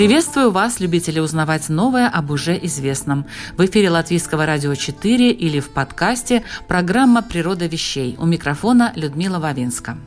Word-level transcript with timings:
Приветствую 0.00 0.50
вас, 0.50 0.80
любители 0.80 1.20
узнавать 1.20 1.68
новое 1.68 2.08
об 2.08 2.30
уже 2.30 2.58
известном. 2.64 3.26
В 3.58 3.66
эфире 3.66 3.90
Латвийского 3.90 4.46
радио 4.46 4.74
4 4.74 5.30
или 5.30 5.60
в 5.60 5.68
подкасте 5.68 6.42
программа 6.66 7.20
«Природа 7.20 7.66
вещей». 7.66 8.16
У 8.18 8.24
микрофона 8.24 8.94
Людмила 8.96 9.38
Вавинска. 9.40 9.98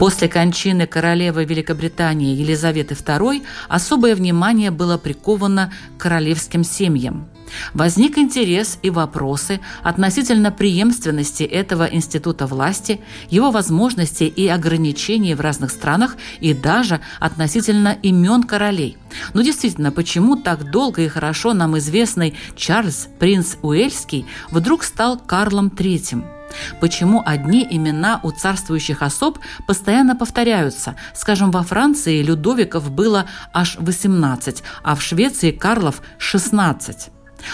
После 0.00 0.28
кончины 0.28 0.88
королевы 0.88 1.44
Великобритании 1.44 2.34
Елизаветы 2.34 2.94
II 2.94 3.46
особое 3.68 4.16
внимание 4.16 4.72
было 4.72 4.98
приковано 4.98 5.72
к 5.96 6.00
королевским 6.00 6.64
семьям– 6.64 7.28
Возник 7.74 8.18
интерес 8.18 8.78
и 8.82 8.90
вопросы 8.90 9.60
относительно 9.82 10.50
преемственности 10.50 11.42
этого 11.42 11.84
института 11.84 12.46
власти, 12.46 13.00
его 13.28 13.50
возможностей 13.50 14.26
и 14.26 14.48
ограничений 14.48 15.34
в 15.34 15.40
разных 15.40 15.70
странах 15.70 16.16
и 16.40 16.54
даже 16.54 17.00
относительно 17.18 17.96
имен 18.02 18.42
королей. 18.42 18.96
Но 19.34 19.42
действительно, 19.42 19.92
почему 19.92 20.36
так 20.36 20.70
долго 20.70 21.02
и 21.02 21.08
хорошо 21.08 21.52
нам 21.52 21.78
известный 21.78 22.34
Чарльз, 22.56 23.08
принц 23.18 23.56
Уэльский, 23.62 24.26
вдруг 24.50 24.84
стал 24.84 25.18
Карлом 25.18 25.68
III? 25.68 26.40
Почему 26.80 27.22
одни 27.24 27.66
имена 27.68 28.20
у 28.22 28.32
царствующих 28.32 29.02
особ 29.02 29.38
постоянно 29.66 30.16
повторяются? 30.16 30.96
Скажем, 31.14 31.50
во 31.50 31.62
Франции 31.62 32.22
Людовиков 32.22 32.90
было 32.90 33.26
аж 33.52 33.76
18, 33.78 34.62
а 34.82 34.94
в 34.94 35.02
Швеции 35.02 35.52
Карлов– 35.52 36.02
16 36.18 37.10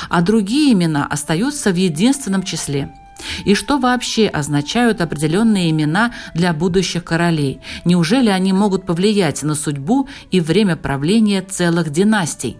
а 0.08 0.22
другие 0.22 0.72
имена 0.72 1.06
остаются 1.06 1.72
в 1.72 1.76
единственном 1.76 2.42
числе. 2.42 2.92
И 3.44 3.54
что 3.54 3.78
вообще 3.78 4.28
означают 4.28 5.00
определенные 5.00 5.70
имена 5.70 6.12
для 6.34 6.52
будущих 6.52 7.04
королей? 7.04 7.60
Неужели 7.84 8.28
они 8.28 8.52
могут 8.52 8.84
повлиять 8.84 9.42
на 9.42 9.54
судьбу 9.54 10.08
и 10.30 10.40
время 10.40 10.76
правления 10.76 11.42
целых 11.42 11.90
династий? 11.90 12.58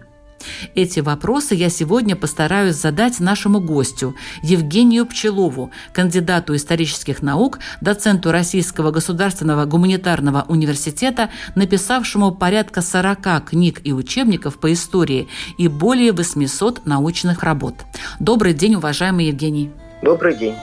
Эти 0.75 0.99
вопросы 0.99 1.55
я 1.55 1.69
сегодня 1.69 2.15
постараюсь 2.15 2.75
задать 2.75 3.19
нашему 3.19 3.59
гостю 3.59 4.15
Евгению 4.43 5.05
Пчелову, 5.05 5.71
кандидату 5.93 6.55
исторических 6.55 7.21
наук, 7.21 7.59
доценту 7.81 8.31
Российского 8.31 8.91
государственного 8.91 9.65
гуманитарного 9.65 10.45
университета, 10.47 11.29
написавшему 11.55 12.31
порядка 12.31 12.81
40 12.81 13.45
книг 13.49 13.81
и 13.83 13.93
учебников 13.93 14.59
по 14.59 14.71
истории 14.71 15.27
и 15.57 15.67
более 15.67 16.11
800 16.11 16.85
научных 16.85 17.43
работ. 17.43 17.75
Добрый 18.19 18.53
день, 18.53 18.75
уважаемый 18.75 19.27
Евгений. 19.27 19.71
Добрый 20.01 20.35
день. 20.35 20.55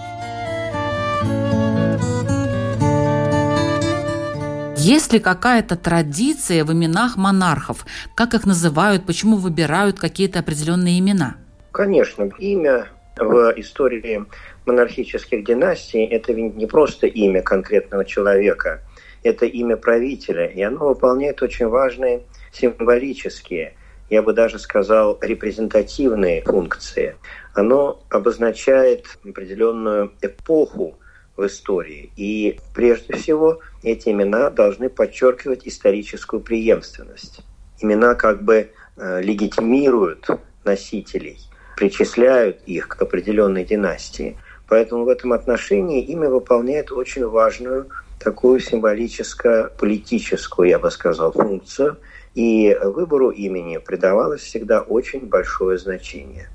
Есть 4.86 5.14
ли 5.14 5.18
какая-то 5.18 5.76
традиция 5.76 6.62
в 6.62 6.70
именах 6.70 7.16
монархов? 7.16 7.86
Как 8.14 8.34
их 8.34 8.44
называют? 8.44 9.06
Почему 9.06 9.36
выбирают 9.38 9.98
какие-то 9.98 10.40
определенные 10.40 10.98
имена? 10.98 11.36
Конечно, 11.72 12.28
имя 12.38 12.88
в 13.16 13.54
истории 13.56 14.26
монархических 14.66 15.42
династий– 15.42 16.04
это 16.10 16.34
не 16.34 16.66
просто 16.66 17.06
имя 17.06 17.40
конкретного 17.40 18.04
человека, 18.04 18.82
это 19.22 19.46
имя 19.46 19.78
правителя, 19.78 20.44
и 20.44 20.60
оно 20.60 20.88
выполняет 20.88 21.40
очень 21.40 21.68
важные 21.68 22.20
символические, 22.52 23.72
я 24.10 24.20
бы 24.20 24.34
даже 24.34 24.58
сказал, 24.58 25.18
репрезентативные 25.22 26.42
функции. 26.42 27.16
Оно 27.54 28.02
обозначает 28.10 29.06
определенную 29.24 30.12
эпоху 30.20 30.98
в 31.36 31.46
истории. 31.46 32.10
И 32.16 32.58
прежде 32.74 33.16
всего 33.16 33.60
эти 33.82 34.10
имена 34.10 34.50
должны 34.50 34.88
подчеркивать 34.88 35.66
историческую 35.66 36.40
преемственность. 36.40 37.40
Имена 37.80 38.14
как 38.14 38.42
бы 38.42 38.70
э, 38.96 39.22
легитимируют 39.22 40.28
носителей, 40.64 41.38
причисляют 41.76 42.62
их 42.66 42.88
к 42.88 43.02
определенной 43.02 43.64
династии. 43.64 44.36
Поэтому 44.68 45.04
в 45.04 45.08
этом 45.08 45.32
отношении 45.32 46.04
имя 46.04 46.30
выполняет 46.30 46.92
очень 46.92 47.26
важную 47.26 47.88
такую 48.18 48.60
символическо-политическую, 48.60 50.68
я 50.68 50.78
бы 50.78 50.90
сказал, 50.90 51.32
функцию. 51.32 51.98
И 52.34 52.76
выбору 52.82 53.30
имени 53.30 53.78
придавалось 53.78 54.40
всегда 54.40 54.80
очень 54.80 55.26
большое 55.26 55.78
значение. 55.78 56.48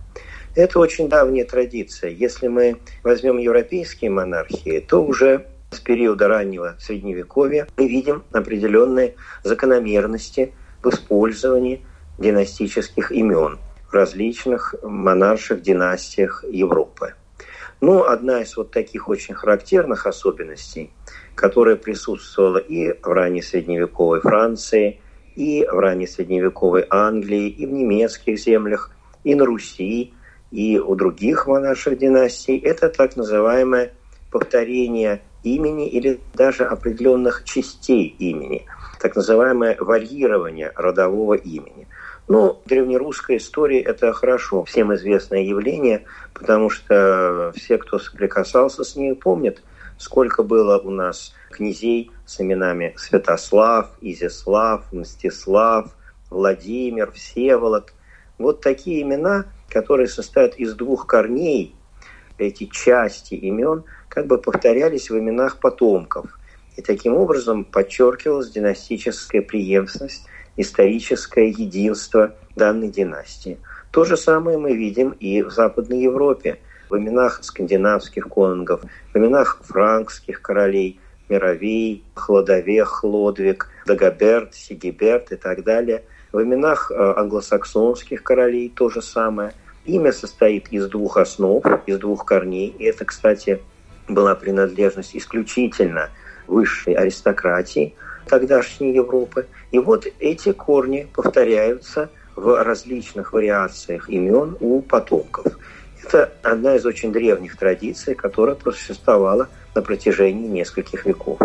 Это 0.60 0.80
очень 0.80 1.08
давняя 1.08 1.46
традиция. 1.46 2.10
Если 2.10 2.50
мы 2.50 2.82
возьмем 3.02 3.38
европейские 3.38 4.12
монархии, 4.12 4.82
то 4.82 5.02
уже 5.02 5.46
с 5.72 5.80
периода 5.80 6.28
раннего 6.28 6.76
Средневековья 6.82 7.66
мы 7.78 7.88
видим 7.88 8.26
определенные 8.34 9.16
закономерности 9.46 10.52
в 10.84 10.90
использовании 10.90 11.86
династических 12.18 13.14
имен 13.14 13.58
в 13.90 13.94
различных 13.94 14.76
монарших 14.84 15.62
династиях 15.62 16.44
Европы. 16.52 17.14
Ну, 17.80 18.04
одна 18.04 18.42
из 18.42 18.58
вот 18.58 18.72
таких 18.72 19.08
очень 19.08 19.36
характерных 19.36 20.08
особенностей, 20.08 20.92
которая 21.36 21.78
присутствовала 21.78 22.58
и 22.58 23.00
в 23.02 23.08
ранней 23.08 23.42
средневековой 23.42 24.20
Франции, 24.20 25.00
и 25.38 25.66
в 25.66 25.80
ранней 25.80 26.08
средневековой 26.08 26.86
Англии, 26.90 27.48
и 27.48 27.66
в 27.66 27.72
немецких 27.72 28.38
землях, 28.38 28.92
и 29.24 29.36
на 29.36 29.46
Руси, 29.46 30.14
и 30.52 30.80
у 30.80 30.96
других 30.96 31.48
монарших 31.48 31.98
династий, 31.98 32.58
это 32.58 32.90
так 32.90 33.16
называемое 33.16 33.94
повторение 34.32 35.22
имени 35.44 35.88
или 35.88 36.20
даже 36.34 36.66
определенных 36.66 37.44
частей 37.46 38.16
имени, 38.20 38.66
так 39.00 39.16
называемое 39.16 39.78
варьирование 39.80 40.72
родового 40.76 41.36
имени. 41.36 41.88
Ну, 42.28 42.62
древнерусская 42.66 43.38
история– 43.38 43.82
это 43.82 44.14
хорошо, 44.14 44.64
всем 44.64 44.94
известное 44.94 45.42
явление, 45.42 46.04
потому 46.34 46.70
что 46.70 47.52
все, 47.56 47.78
кто 47.78 47.98
соприкасался 47.98 48.84
с 48.84 48.96
ней, 48.96 49.16
помнят, 49.16 49.64
сколько 49.98 50.44
было 50.44 50.78
у 50.78 50.92
нас 50.92 51.34
князей 51.50 52.12
с 52.26 52.40
именами 52.40 52.94
Святослав, 52.98 53.90
Изяслав, 54.02 54.84
Мстислав, 54.92 55.96
Владимир, 56.30 57.12
Всеволод. 57.12 57.94
Вот 58.38 58.62
такие 58.62 59.02
имена– 59.02 59.46
которые 59.70 60.08
состоят 60.08 60.56
из 60.56 60.74
двух 60.74 61.08
корней, 61.08 61.76
эти 62.38 62.66
части 62.66 63.34
имен, 63.34 63.84
как 64.08 64.28
бы 64.28 64.38
повторялись 64.38 65.10
в 65.10 65.18
именах 65.18 65.60
потомков. 65.60 66.28
И 66.78 66.82
таким 66.82 67.16
образом 67.16 67.66
подчеркивалась 67.66 68.52
династическая 68.52 69.42
преемственность, 69.42 70.26
историческое 70.56 71.50
единство 71.50 72.36
данной 72.56 72.90
династии. 72.90 73.60
То 73.92 74.06
же 74.06 74.18
самое 74.18 74.58
мы 74.58 74.76
видим 74.76 75.10
и 75.20 75.42
в 75.42 75.52
Западной 75.52 76.02
Европе, 76.02 76.60
в 76.90 76.98
именах 76.98 77.44
скандинавских 77.44 78.28
конунгов, 78.28 78.82
в 79.14 79.18
именах 79.18 79.62
франкских 79.64 80.42
королей, 80.42 81.00
Мировей, 81.28 82.04
Хлодовех, 82.16 82.88
Хлодвиг, 82.88 83.70
Дагоберт, 83.86 84.56
Сигиберт 84.56 85.32
и 85.32 85.36
так 85.36 85.64
далее– 85.64 86.04
в 86.32 86.42
именах 86.42 86.92
э, 86.92 87.14
англосаксонских 87.18 88.24
королей 88.24 88.70
то 88.70 88.90
же 88.90 89.02
самое. 89.02 89.54
Имя 89.90 90.12
состоит 90.12 90.68
из 90.70 90.88
двух 90.88 91.18
основ, 91.18 91.66
из 91.88 91.98
двух 91.98 92.24
корней. 92.24 92.76
И 92.78 92.84
это, 92.84 93.06
кстати, 93.06 93.60
была 94.08 94.36
принадлежность 94.36 95.16
исключительно 95.16 96.12
высшей 96.46 96.94
аристократии 96.94 97.96
тогдашней 98.28 98.94
Европы. 98.94 99.48
И 99.72 99.80
вот 99.80 100.06
эти 100.20 100.52
корни 100.52 101.08
повторяются 101.12 102.12
в 102.36 102.64
различных 102.64 103.34
вариациях 103.34 104.08
имен 104.12 104.56
у 104.60 104.82
потомков. 104.84 105.58
Это 106.04 106.32
одна 106.44 106.76
из 106.76 106.86
очень 106.86 107.12
древних 107.12 107.58
традиций, 107.58 108.14
которая 108.14 108.56
просуществовала 108.56 109.50
на 109.74 109.82
протяжении 109.82 110.48
нескольких 110.48 111.08
веков. 111.08 111.40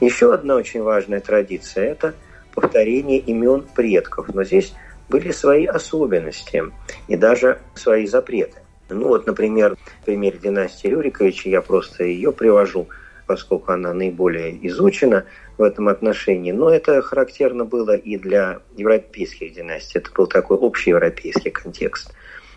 Еще 0.00 0.32
одна 0.32 0.54
очень 0.54 0.80
важная 0.80 1.20
традиция– 1.20 1.84
это– 1.92 2.14
повторение 2.54 3.18
имен 3.18 3.66
предков. 3.74 4.32
Но 4.32 4.44
здесь 4.44 4.72
были 5.08 5.30
свои 5.30 5.66
особенности 5.66 6.64
и 7.08 7.16
даже 7.16 7.58
свои 7.74 8.06
запреты. 8.06 8.60
Ну 8.88 9.08
вот, 9.08 9.26
например, 9.26 9.76
в 10.02 10.04
примере 10.04 10.38
династии 10.38 10.88
Рюриковича, 10.88 11.48
я 11.48 11.60
просто 11.60 12.04
ее 12.04 12.32
привожу, 12.32 12.88
поскольку 13.26 13.72
она 13.72 13.92
наиболее 13.92 14.64
изучена 14.68 15.24
в 15.58 15.62
этом 15.62 15.88
отношении. 15.88 16.52
Но 16.52 16.70
это 16.70 17.02
характерно 17.02 17.64
было 17.64 17.96
и 17.96 18.16
для 18.16 18.60
европейских 18.76 19.54
династий. 19.54 19.98
Это 19.98 20.10
был 20.12 20.26
такой 20.26 20.56
общий 20.56 20.90
европейский 20.90 21.50
контекст. 21.50 22.12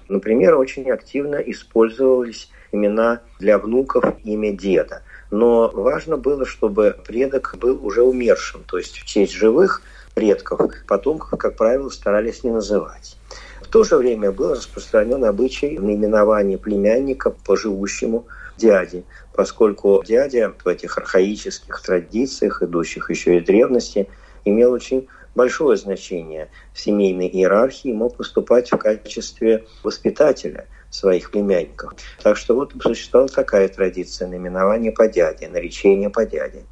Например, 0.08 0.56
очень 0.56 0.90
активно 0.92 1.36
использовались 1.38 2.50
имена 2.72 3.22
для 3.40 3.58
внуков 3.58 4.04
имя 4.24 4.52
деда. 4.52 5.04
Но 5.32 5.70
важно 5.70 6.18
было, 6.18 6.46
чтобы 6.46 6.96
предок 7.06 7.56
был 7.60 7.86
уже 7.86 8.02
умершим, 8.02 8.64
то 8.64 8.78
есть 8.78 8.98
в 8.98 9.06
честь 9.06 9.34
живых 9.34 9.82
предков 10.14 10.60
потомков, 10.88 11.40
как 11.40 11.56
правило, 11.56 11.90
старались 11.90 12.44
не 12.44 12.52
называть. 12.52 13.18
В 13.62 13.68
то 13.68 13.84
же 13.84 13.98
время 13.98 14.32
был 14.32 14.54
распространен 14.54 15.24
обычай 15.26 15.78
наименования 15.78 16.58
племянника 16.58 17.30
по 17.30 17.56
живущему 17.56 18.26
дяде, 18.58 19.04
поскольку 19.34 20.04
дядя 20.06 20.54
в 20.64 20.68
этих 20.68 20.98
архаических 20.98 21.82
традициях, 21.82 22.64
идущих 22.64 23.10
еще 23.10 23.38
из 23.38 23.46
древности, 23.46 24.10
имел 24.44 24.72
очень 24.72 25.08
большое 25.36 25.78
значение 25.78 26.50
в 26.74 26.80
семейной 26.80 27.28
иерархии, 27.28 27.94
мог 27.94 28.18
выступать 28.18 28.72
в 28.72 28.78
качестве 28.78 29.66
воспитателя 29.84 30.68
своих 30.90 31.32
племянников. 31.32 31.94
Так 32.22 32.38
что 32.38 32.56
вот 32.56 32.74
существовала 32.82 33.30
такая 33.30 33.68
традиция 33.68 34.28
наименования 34.28 34.92
по 34.92 35.08
дяде, 35.08 35.48
наречения 35.48 36.10
по 36.10 36.26
дяде. 36.26 36.64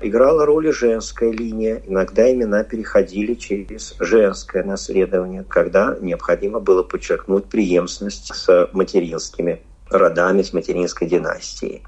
Играла 0.00 0.46
роль 0.46 0.68
и 0.68 0.72
женская 0.72 1.30
линия. 1.30 1.82
Иногда 1.86 2.30
имена 2.32 2.64
переходили 2.64 3.34
через 3.34 3.94
женское 3.98 4.64
наследование, 4.64 5.44
когда 5.44 5.96
необходимо 6.00 6.60
было 6.60 6.82
подчеркнуть 6.82 7.46
преемственность 7.46 8.34
с 8.34 8.68
материнскими 8.72 9.62
родами, 9.90 10.42
с 10.42 10.52
материнской 10.52 11.08
династией. 11.08 11.82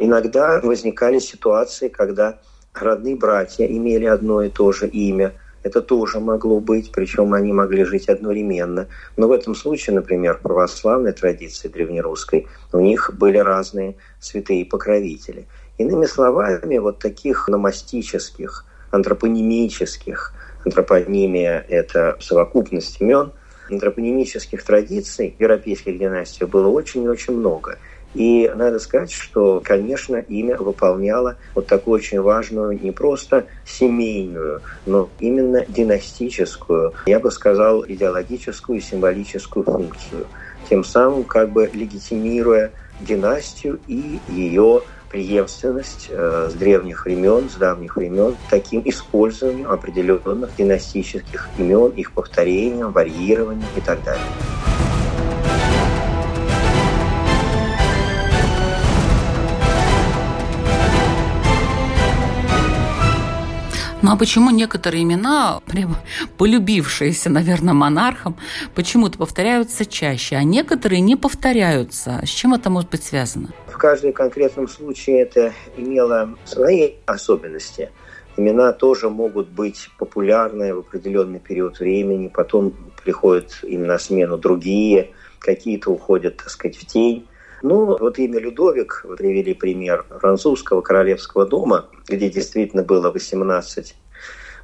Иногда 0.00 0.60
возникали 0.62 1.18
ситуации, 1.18 1.88
когда 1.88 2.38
родные 2.74 3.16
братья 3.16 3.66
имели 3.66 4.06
одно 4.06 4.42
и 4.42 4.48
то 4.48 4.72
же 4.72 4.88
имя– 4.88 5.32
это 5.66 5.82
тоже 5.82 6.20
могло 6.20 6.60
быть, 6.60 6.92
причем 6.92 7.34
они 7.34 7.52
могли 7.52 7.82
жить 7.82 8.08
одновременно. 8.08 8.86
Но 9.16 9.26
в 9.26 9.32
этом 9.32 9.56
случае, 9.56 9.96
например, 9.96 10.34
в 10.36 10.42
православной 10.42 11.10
традиции 11.10 11.66
древнерусской, 11.66 12.46
у 12.72 12.78
них 12.78 13.10
были 13.18 13.38
разные 13.38 13.96
святые 14.20 14.64
покровители. 14.64 15.48
Иными 15.78 16.06
словами, 16.06 16.78
вот 16.78 16.98
таких 16.98 17.48
номастических, 17.48 18.64
антропонимических, 18.90 20.32
антропонимия– 20.64 21.64
это 21.68 22.16
совокупность 22.20 23.00
имен, 23.00 23.32
антропонимических 23.70 24.62
традиций 24.62 25.34
европейских 25.38 25.98
династиях 25.98 26.50
было 26.50 26.68
очень 26.68 27.04
и 27.04 27.08
очень 27.08 27.34
много– 27.34 27.78
и 28.16 28.50
надо 28.54 28.78
сказать, 28.78 29.12
что, 29.12 29.60
конечно, 29.62 30.16
имя 30.16 30.56
выполняло 30.56 31.36
вот 31.54 31.66
такую 31.66 31.96
очень 31.96 32.18
важную 32.22 32.82
не 32.82 32.90
просто 32.90 33.44
семейную, 33.66 34.62
но 34.86 35.10
именно 35.20 35.66
династическую, 35.68 36.94
я 37.04 37.20
бы 37.20 37.30
сказал, 37.30 37.84
идеологическую 37.86 38.78
и 38.78 38.80
символическую 38.80 39.66
функцию. 39.66 40.26
Тем 40.70 40.82
самым 40.82 41.24
как 41.24 41.50
бы 41.50 41.70
легитимируя 41.74 42.72
династию 43.00 43.80
и 43.86 44.18
ее 44.28 44.80
преемственность 45.10 46.08
э, 46.10 46.48
с 46.50 46.54
древних 46.54 47.04
времен, 47.04 47.48
с 47.48 47.54
давних 47.54 47.96
времен, 47.96 48.36
таким 48.50 48.82
использованием 48.84 49.70
определенных 49.70 50.54
династических 50.56 51.48
имен, 51.58 51.90
их 51.90 52.12
повторением, 52.12 52.92
варьированием 52.92 53.68
и 53.76 53.80
так 53.80 54.02
далее. 54.04 54.75
Ну 64.06 64.12
а 64.12 64.16
почему 64.16 64.50
некоторые 64.50 65.02
имена, 65.02 65.60
прямо 65.66 65.96
полюбившиеся, 66.38 67.28
наверное, 67.28 67.74
монархам, 67.74 68.36
почему-то 68.76 69.18
повторяются 69.18 69.84
чаще, 69.84 70.36
а 70.36 70.44
некоторые 70.44 71.00
не 71.00 71.16
повторяются? 71.16 72.20
С 72.24 72.28
чем 72.28 72.54
это 72.54 72.70
может 72.70 72.88
быть 72.88 73.02
связано? 73.02 73.48
В 73.66 73.76
каждом 73.76 74.12
конкретном 74.12 74.68
случае 74.68 75.22
это 75.22 75.52
имело 75.76 76.36
свои 76.44 76.92
особенности. 77.06 77.90
Имена 78.36 78.72
тоже 78.72 79.10
могут 79.10 79.48
быть 79.48 79.90
популярны 79.98 80.72
в 80.72 80.78
определенный 80.78 81.40
период 81.40 81.80
времени, 81.80 82.30
потом 82.32 82.74
приходят 83.02 83.58
им 83.64 83.88
на 83.88 83.98
смену 83.98 84.38
другие, 84.38 85.10
какие-то 85.40 85.90
уходят, 85.90 86.36
так 86.36 86.50
сказать, 86.50 86.76
в 86.76 86.86
тень. 86.86 87.26
Ну, 87.62 87.96
вот 87.98 88.18
имя 88.18 88.38
Людовик, 88.38 89.02
вы 89.04 89.16
привели 89.16 89.54
пример 89.54 90.04
французского 90.20 90.82
королевского 90.82 91.46
дома, 91.46 91.86
где 92.06 92.28
действительно 92.28 92.82
было 92.82 93.10
18 93.10 93.96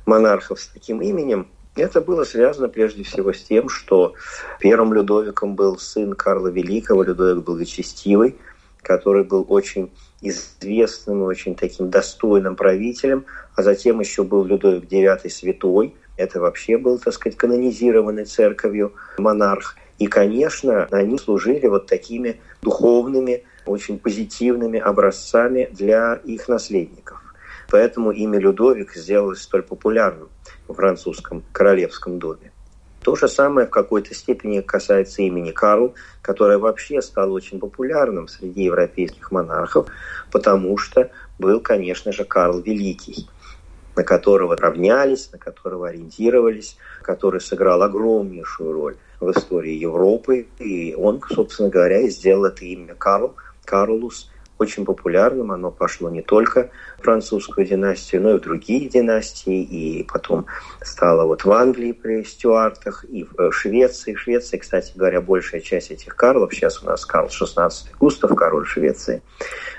монархов 0.06 0.60
с 0.60 0.68
таким 0.68 1.00
именем. 1.00 1.48
Это 1.74 2.02
было 2.02 2.24
связано 2.24 2.68
прежде 2.68 3.02
всего 3.02 3.32
с 3.32 3.42
тем, 3.42 3.68
что 3.70 4.14
первым 4.60 4.92
Людовиком 4.92 5.54
был 5.54 5.78
сын 5.78 6.12
Карла 6.12 6.48
Великого, 6.48 7.02
Людовик 7.02 7.44
Благочестивый, 7.44 8.36
который 8.82 9.24
был 9.24 9.46
очень 9.48 9.90
известным 10.20 11.22
и 11.22 11.26
очень 11.26 11.54
таким 11.54 11.88
достойным 11.88 12.56
правителем, 12.56 13.24
а 13.54 13.62
затем 13.62 14.00
еще 14.00 14.22
был 14.22 14.44
Людовик 14.44 14.84
IX 14.84 15.28
Святой, 15.30 15.94
это 16.16 16.40
вообще 16.40 16.76
был, 16.76 16.98
так 16.98 17.14
сказать, 17.14 17.38
канонизированный 17.38 18.26
церковью 18.26 18.92
монарх. 19.18 19.76
И, 19.98 20.06
конечно, 20.06 20.84
они 20.90 21.18
служили 21.18 21.66
вот 21.66 21.86
такими 21.86 22.40
духовными, 22.62 23.44
очень 23.66 23.98
позитивными 23.98 24.80
образцами 24.80 25.68
для 25.72 26.14
их 26.24 26.48
наследников. 26.48 27.20
Поэтому 27.70 28.10
имя 28.10 28.38
Людовик 28.38 28.94
сделалось 28.94 29.42
столь 29.42 29.62
популярным 29.62 30.28
в 30.68 30.74
французском 30.74 31.42
королевском 31.52 32.18
доме. 32.18 32.52
То 33.02 33.16
же 33.16 33.28
самое 33.28 33.66
в 33.66 33.70
какой-то 33.70 34.14
степени 34.14 34.60
касается 34.60 35.22
имени 35.22 35.50
Карл, 35.50 35.94
которое 36.20 36.58
вообще 36.58 37.02
стало 37.02 37.32
очень 37.32 37.58
популярным 37.58 38.28
среди 38.28 38.64
европейских 38.64 39.32
монархов, 39.32 39.88
потому 40.30 40.76
что 40.78 41.10
был, 41.38 41.60
конечно 41.60 42.12
же, 42.12 42.24
Карл 42.24 42.60
Великий 42.60 43.26
на 43.96 44.04
которого 44.04 44.56
равнялись, 44.56 45.30
на 45.32 45.38
которого 45.38 45.88
ориентировались, 45.88 46.76
который 47.02 47.40
сыграл 47.40 47.82
огромнейшую 47.82 48.72
роль 48.72 48.96
в 49.22 49.30
истории 49.30 49.74
Европы. 49.74 50.46
И 50.58 50.94
он, 50.94 51.22
собственно 51.30 51.68
говоря, 51.68 52.00
и 52.00 52.08
сделал 52.08 52.46
это 52.46 52.64
имя 52.64 52.94
Карл, 52.94 53.36
Карлус, 53.64 54.30
очень 54.58 54.84
популярным. 54.84 55.52
Оно 55.52 55.70
пошло 55.70 56.08
не 56.08 56.22
только 56.22 56.70
французскую 57.00 57.66
династию, 57.66 58.22
но 58.22 58.30
и 58.30 58.38
в 58.38 58.40
другие 58.40 58.88
династии. 58.88 59.62
И 59.62 60.04
потом 60.04 60.46
стало 60.82 61.26
вот 61.26 61.44
в 61.44 61.52
Англии 61.52 61.92
при 61.92 62.22
Стюартах, 62.22 63.04
и 63.04 63.24
в 63.24 63.38
э, 63.38 63.50
Швеции. 63.50 64.14
В 64.14 64.20
Швеции, 64.20 64.58
кстати 64.58 64.92
говоря, 64.94 65.20
большая 65.20 65.60
часть 65.60 65.90
этих 65.90 66.14
Карлов, 66.16 66.54
сейчас 66.54 66.82
у 66.82 66.86
нас 66.86 67.04
Карл 67.04 67.28
XVI 67.28 67.70
Густав, 67.98 68.34
король 68.34 68.66
Швеции, 68.66 69.22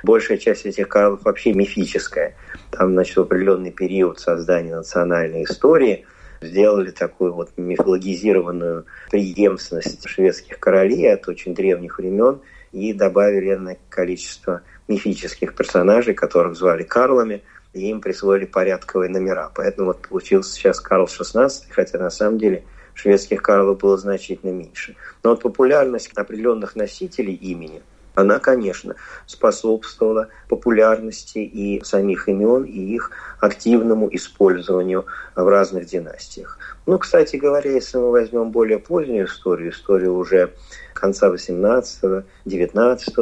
большая 0.03 0.37
часть 0.37 0.65
этих 0.65 0.89
Карлов 0.89 1.21
вообще 1.23 1.53
мифическая. 1.53 2.35
Там, 2.71 2.93
значит, 2.93 3.15
в 3.15 3.21
определенный 3.21 3.71
период 3.71 4.19
создания 4.19 4.75
национальной 4.75 5.43
истории 5.43 6.05
сделали 6.43 6.91
такую 6.91 7.33
вот 7.33 7.51
мифологизированную 7.57 8.85
преемственность 9.09 10.07
шведских 10.07 10.59
королей 10.59 11.13
от 11.13 11.27
очень 11.27 11.53
древних 11.53 11.97
времен 11.97 12.41
и 12.71 12.93
добавили 12.93 13.53
энное 13.53 13.77
количество 13.89 14.61
мифических 14.87 15.55
персонажей, 15.55 16.13
которых 16.13 16.55
звали 16.55 16.83
Карлами, 16.83 17.43
и 17.73 17.89
им 17.89 18.01
присвоили 18.01 18.45
порядковые 18.45 19.09
номера. 19.09 19.51
Поэтому 19.55 19.87
вот 19.87 20.07
получился 20.07 20.53
сейчас 20.53 20.79
Карл 20.79 21.05
XVI, 21.05 21.49
хотя 21.69 21.97
на 21.97 22.09
самом 22.09 22.37
деле 22.37 22.63
шведских 22.93 23.41
Карлов 23.41 23.79
было 23.79 23.97
значительно 23.97 24.51
меньше. 24.51 24.95
Но 25.23 25.31
вот 25.31 25.41
популярность 25.41 26.11
определенных 26.15 26.75
носителей 26.75 27.33
имени, 27.33 27.81
она, 28.15 28.39
конечно, 28.39 28.95
способствовала 29.25 30.27
популярности 30.47 31.39
и 31.39 31.83
самих 31.83 32.29
имен, 32.29 32.63
и 32.63 32.79
их 32.79 33.11
активному 33.39 34.07
использованию 34.13 35.05
в 35.35 35.47
разных 35.47 35.85
династиях. 35.85 36.59
Ну, 36.85 36.99
кстати 36.99 37.37
говоря, 37.37 37.71
если 37.71 37.97
мы 37.97 38.11
возьмем 38.11 38.51
более 38.51 38.77
позднюю 38.77 39.25
историю, 39.25 39.71
историю 39.71 40.15
уже 40.15 40.51
конца 40.93 41.29
18-19 41.29 42.23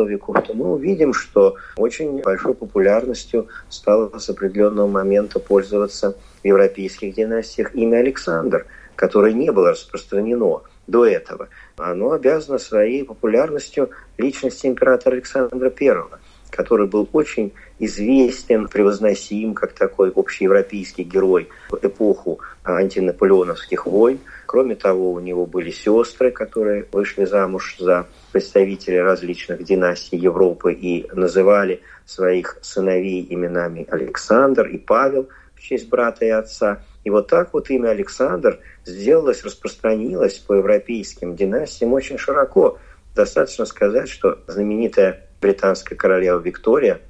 веков, 0.08 0.44
то 0.46 0.54
мы 0.54 0.74
увидим, 0.74 1.14
что 1.14 1.56
очень 1.78 2.22
большой 2.22 2.54
популярностью 2.54 3.48
стало 3.70 4.20
с 4.20 4.30
определенного 4.30 4.88
момента 4.88 5.40
пользоваться 5.40 6.16
в 6.42 6.46
европейских 6.46 7.16
династиях 7.16 7.74
имя 7.74 7.98
Александр, 7.98 8.66
которое 8.96 9.34
не 9.34 9.52
было 9.52 9.72
распространено 9.72 10.62
до 10.92 11.06
этого. 11.06 11.50
Оно 11.78 12.12
обязано 12.12 12.60
своей 12.60 13.04
популярностью 13.04 13.90
личности 14.18 14.68
императора 14.68 15.16
Александра 15.16 15.74
I. 15.80 16.04
который 16.52 16.86
был 16.86 17.08
очень 17.14 17.54
известен, 17.80 18.68
превозносим 18.68 19.54
как 19.54 19.72
такой 19.72 20.12
общеевропейский 20.14 21.06
герой 21.06 21.48
в 21.70 21.80
эпоху 21.82 22.42
антинаполеоновских 22.64 23.86
войн. 23.86 24.20
Кроме 24.46 24.76
того, 24.76 25.14
у 25.14 25.20
него 25.22 25.46
были 25.46 25.72
сестры, 25.72 26.30
которые 26.30 26.86
вышли 26.92 27.24
замуж 27.24 27.78
за 27.80 28.06
представителей 28.34 29.00
различных 29.00 29.64
династий 29.64 30.18
Европы 30.18 30.74
и 30.74 31.08
называли 31.14 31.82
своих 32.06 32.58
сыновей 32.62 33.26
именами 33.30 33.88
Александр 33.90 34.68
и 34.68 34.78
Павел 34.78 35.30
в 35.56 35.62
честь 35.62 35.88
брата 35.88 36.26
и 36.26 36.30
отца. 36.30 36.84
И 37.04 37.10
вот 37.10 37.28
так 37.28 37.54
вот 37.54 37.70
имя 37.70 37.90
Александр 37.90 38.60
сделалось, 38.86 39.44
распространилось 39.44 40.38
по 40.38 40.54
европейским 40.54 41.36
династиям 41.36 41.94
очень 41.94 42.18
широко. 42.18 42.78
Достаточно 43.16 43.66
сказать, 43.66 44.10
что 44.10 44.40
знаменитая 44.48 45.26
британская 45.42 45.96
королева 45.96 46.40
Виктория, 46.40 47.02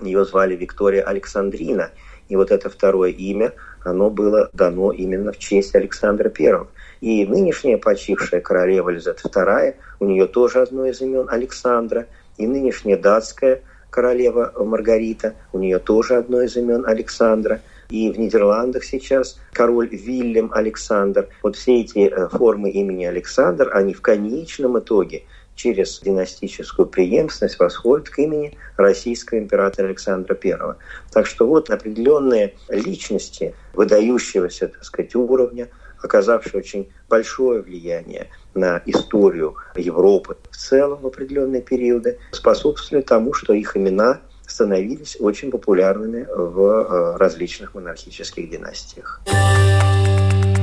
ее 0.00 0.24
звали 0.24 0.56
Виктория 0.56 1.02
Александрина. 1.02 1.90
И 2.28 2.36
вот 2.36 2.50
это 2.50 2.68
второе 2.68 3.10
имя, 3.10 3.52
оно 3.84 4.10
было 4.10 4.50
дано 4.52 4.92
именно 4.92 5.32
в 5.32 5.38
честь 5.38 5.74
Александра 5.74 6.32
I. 6.36 6.66
И 7.00 7.26
нынешняя 7.26 7.78
почившая 7.78 8.40
королева 8.40 8.90
Елизавета 8.90 9.28
II, 9.28 9.74
у 10.00 10.06
нее 10.06 10.26
тоже 10.26 10.62
одно 10.62 10.86
из 10.86 11.00
имен 11.00 11.28
Александра. 11.28 12.06
И 12.38 12.46
нынешняя 12.46 12.98
датская 12.98 13.62
королева 13.90 14.52
Маргарита, 14.58 15.34
у 15.52 15.58
нее 15.58 15.78
тоже 15.78 16.16
одно 16.16 16.42
из 16.42 16.56
имен 16.56 16.84
Александра. 16.86 17.60
И 17.90 18.10
в 18.10 18.18
Нидерландах 18.18 18.84
сейчас 18.84 19.38
король 19.52 19.88
Вильям 19.88 20.50
Александр. 20.52 21.28
Вот 21.42 21.56
все 21.56 21.80
эти 21.80 22.08
э, 22.08 22.28
формы 22.28 22.70
имени 22.70 23.04
Александр, 23.04 23.70
они 23.74 23.94
в 23.94 24.00
конечном 24.00 24.78
итоге 24.78 25.24
через 25.54 26.00
династическую 26.00 26.86
преемственность 26.86 27.58
восходят 27.58 28.08
к 28.08 28.18
имени 28.18 28.58
российского 28.76 29.38
императора 29.38 29.86
Александра 29.86 30.38
I. 30.42 30.74
Так 31.12 31.26
что 31.26 31.46
вот 31.46 31.70
определенные 31.70 32.54
личности 32.68 33.54
выдающегося, 33.72 34.68
так 34.68 34.84
сказать, 34.84 35.14
уровня, 35.14 35.68
оказавшие 36.02 36.58
очень 36.58 36.88
большое 37.08 37.62
влияние 37.62 38.28
на 38.54 38.82
историю 38.86 39.56
Европы 39.74 40.36
в 40.50 40.56
целом 40.56 41.00
в 41.00 41.06
определенные 41.06 41.62
периоды, 41.62 42.18
способствовали 42.32 43.02
тому, 43.02 43.32
что 43.32 43.52
их 43.52 43.76
имена 43.76 44.20
становились 44.46 45.16
очень 45.20 45.50
популярными 45.50 46.26
в 46.34 46.60
э, 46.60 47.16
различных 47.16 47.74
монархических 47.74 48.50
династиях. 48.50 49.20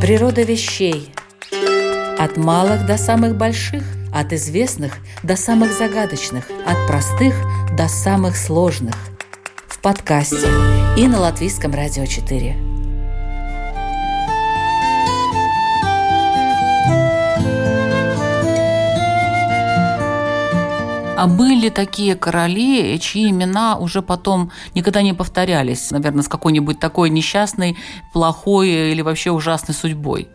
Природа 0.02 0.44
вещей. 0.44 1.14
От 2.18 2.38
малых 2.38 2.86
до 2.86 2.98
самых 2.98 3.36
больших– 3.36 3.84
от 4.12 4.34
известных 4.34 4.94
до 5.24 5.36
самых 5.36 5.72
загадочных, 5.74 6.46
от 6.66 6.88
простых 6.88 7.34
до 7.76 7.88
самых 7.88 8.36
сложных. 8.36 8.96
В 9.68 9.80
подкасте 9.82 10.48
и 10.98 11.08
на 11.08 11.20
Латвийском 11.20 11.74
радио 11.74 12.06
4. 12.06 12.71
А 21.22 21.28
были 21.28 21.70
такие 21.70 22.16
короли, 22.16 22.98
чьи 23.00 23.30
имена 23.30 23.78
уже 23.78 24.02
потом 24.02 24.52
никогда 24.74 25.04
не 25.04 25.14
повторялись, 25.14 25.92
наверное, 25.92 26.24
с 26.24 26.28
какой-нибудь 26.28 26.80
такой 26.80 27.12
несчастной, 27.12 27.78
плохой 28.12 28.70
или 28.70 29.04
вообще 29.04 29.30
ужасной 29.30 29.76
судьбой? 29.76 30.28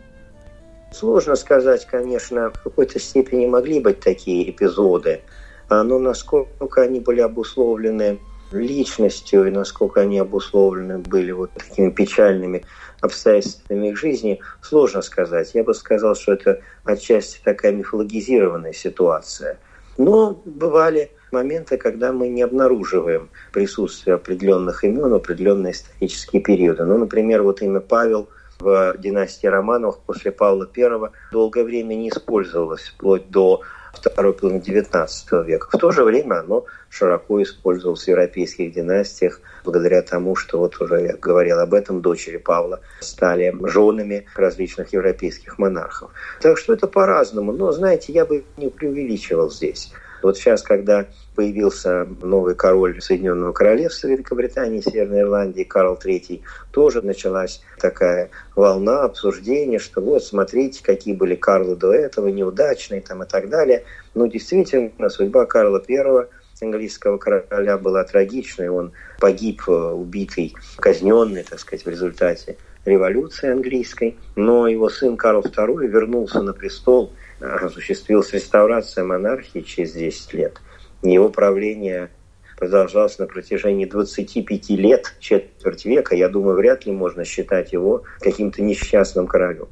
Сложно 0.93 1.35
сказать, 1.35 1.85
конечно, 1.85 2.51
в 2.51 2.63
какой-то 2.63 3.01
степени 3.01 3.47
могли 3.47 3.81
быть 3.81 3.99
такие 3.99 4.49
эпизоды, 4.49 5.23
а, 5.67 5.83
но 5.83 5.99
насколько 5.99 6.83
они 6.83 7.01
были 7.01 7.19
обусловлены 7.19 8.19
личностью 8.53 9.45
и 9.45 9.51
насколько 9.51 9.99
они 9.99 10.19
обусловлены 10.19 10.99
были 10.99 11.33
вот 11.33 11.51
такими 11.51 11.89
печальными 11.89 12.63
обстоятельствами 13.01 13.89
их 13.89 13.97
жизни, 13.97 14.39
сложно 14.61 15.01
сказать. 15.01 15.51
Я 15.53 15.65
бы 15.65 15.73
сказал, 15.73 16.15
что 16.15 16.31
это 16.31 16.61
отчасти 16.85 17.41
такая 17.43 17.73
мифологизированная 17.73 18.71
ситуация. 18.71 19.57
Но 19.97 20.41
бывали 20.45 21.11
моменты, 21.31 21.77
когда 21.77 22.11
мы 22.11 22.29
не 22.29 22.41
обнаруживаем 22.41 23.29
присутствие 23.51 24.15
определенных 24.15 24.83
имен 24.83 25.13
определенные 25.13 25.73
исторические 25.73 26.41
периоды. 26.41 26.85
Ну, 26.85 26.97
например, 26.97 27.43
вот 27.43 27.61
имя 27.61 27.79
Павел– 27.79 28.29
в 28.59 28.95
династии 28.97 29.47
Романовых 29.47 29.99
после 29.99 30.31
Павла 30.31 30.69
I 30.75 31.11
долгое 31.31 31.63
время 31.63 31.95
не 31.95 32.09
использовалось, 32.09 32.87
вплоть 32.87 33.29
до 33.29 33.61
второй 33.97 34.33
половины 34.33 34.61
XIX 34.61 35.45
века. 35.45 35.69
В 35.71 35.79
то 35.79 35.91
же 35.91 36.03
время 36.03 36.39
оно 36.39 36.65
широко 36.89 37.41
использовалось 37.41 38.03
в 38.03 38.07
европейских 38.07 38.73
династиях, 38.73 39.41
благодаря 39.63 40.01
тому, 40.01 40.35
что 40.35 40.59
вот 40.59 40.79
уже 40.81 41.01
я 41.01 41.17
говорил 41.17 41.59
об 41.59 41.73
этом, 41.73 42.01
дочери 42.01 42.37
Павла 42.37 42.79
стали 42.99 43.55
женами 43.67 44.25
различных 44.35 44.93
европейских 44.93 45.57
монархов. 45.59 46.11
Так 46.41 46.57
что 46.57 46.73
это 46.73 46.87
по-разному. 46.87 47.51
Но, 47.51 47.71
знаете, 47.71 48.13
я 48.13 48.25
бы 48.25 48.43
не 48.57 48.69
преувеличивал 48.69 49.51
здесь. 49.51 49.91
Вот 50.21 50.37
сейчас, 50.37 50.61
когда 50.61 51.05
появился 51.35 52.07
новый 52.21 52.55
король 52.55 53.01
Соединенного 53.01 53.53
Королевства 53.53 54.07
Великобритании, 54.07 54.81
Северной 54.81 55.21
Ирландии, 55.21 55.63
Карл 55.63 55.99
III, 56.03 56.41
тоже 56.71 57.01
началась 57.01 57.61
такая 57.79 58.29
волна 58.55 59.03
обсуждения, 59.03 59.79
что 59.79 60.01
вот 60.01 60.23
смотрите, 60.23 60.83
какие 60.83 61.13
были 61.13 61.35
Карлы 61.35 61.75
до 61.75 61.93
этого, 61.93 62.27
неудачные 62.27 63.01
там 63.01 63.23
и 63.23 63.27
так 63.27 63.49
далее. 63.49 63.83
Но 64.15 64.27
действительно, 64.27 65.09
судьба 65.09 65.45
Карла 65.45 65.83
I 65.87 66.27
английского 66.59 67.17
короля 67.17 67.77
была 67.77 68.03
трагичной. 68.03 68.69
Он 68.69 68.91
погиб, 69.19 69.61
э, 69.67 69.71
убитый, 69.71 70.55
казненный, 70.77 71.43
так 71.43 71.59
сказать, 71.59 71.85
в 71.85 71.89
результате 71.89 72.57
революции 72.83 73.51
английской. 73.51 74.17
Но 74.35 74.67
его 74.67 74.89
сын 74.89 75.17
Карл 75.17 75.41
II 75.41 75.85
вернулся 75.85 76.41
на 76.41 76.53
престол– 76.53 77.13
осуществилась 77.39 78.33
реставрация 78.33 79.03
монархии 79.03 79.59
через 79.59 79.93
10 79.93 80.33
лет. 80.33 80.61
Его 81.03 81.29
правление 81.29 82.09
продолжалось 82.57 83.19
на 83.19 83.27
протяжении 83.27 83.85
25 83.85 84.69
лет, 84.71 85.15
четверть 85.19 85.85
века. 85.85 86.15
Я 86.15 86.27
думаю, 86.29 86.57
вряд 86.57 86.85
ли 86.85 86.91
можно 86.91 87.23
считать 87.23 87.71
его 87.73 88.03
каким-то 88.19 88.61
несчастным 88.61 89.27
королем. 89.27 89.67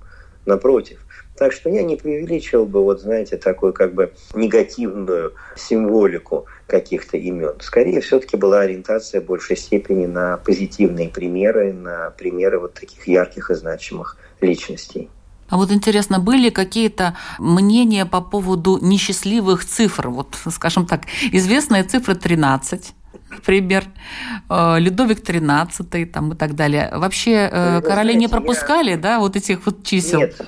Напротив. 0.46 1.00
Так 1.38 1.52
что 1.52 1.70
я 1.70 1.84
не 1.84 1.98
преувеличивал 1.98 2.66
бы, 2.66 2.82
вот 2.82 3.02
знаете, 3.02 3.36
такую 3.36 3.74
как 3.74 3.94
бы 3.94 4.14
негативную 4.34 5.34
символику 5.58 6.46
каких-то 6.66 7.18
имен. 7.18 7.56
Скорее, 7.60 8.00
все-таки 8.00 8.38
была 8.38 8.62
ориентация 8.62 9.20
в 9.20 9.26
большей 9.26 9.58
степени 9.58 10.06
на 10.06 10.38
позитивные 10.38 11.10
примеры, 11.10 11.74
на 11.74 12.12
примеры 12.12 12.60
вот 12.60 12.76
таких 12.76 13.06
ярких 13.08 13.52
и 13.52 13.56
значимых 13.56 14.18
личностей. 14.40 15.10
А 15.50 15.58
вот 15.58 15.72
интересно, 15.72 16.20
были 16.20 16.50
какие-то 16.50 17.16
мнения 17.38 18.06
по 18.06 18.22
поводу 18.22 18.80
несчастливых 18.82 19.64
цифр? 19.66 20.10
Вот, 20.10 20.36
скажем 20.52 20.88
так, 20.88 21.02
известная 21.32 21.84
цифра 21.84 22.16
13, 22.16 22.94
например, 23.30 23.84
э, 24.50 24.80
Людовик 24.80 25.20
XIII 25.20 26.06
там, 26.08 26.34
и 26.34 26.36
так 26.36 26.56
далее. 26.56 26.90
Вообще 26.94 27.50
э, 27.52 27.76
Вы 27.76 27.82
короли 27.84 28.14
знаете, 28.14 28.20
не 28.20 28.28
пропускали, 28.28 28.92
я... 28.92 28.98
да, 28.98 29.20
вот 29.20 29.36
этих 29.36 29.66
вот 29.66 29.84
чисел? 29.84 30.22
Нет. 30.22 30.42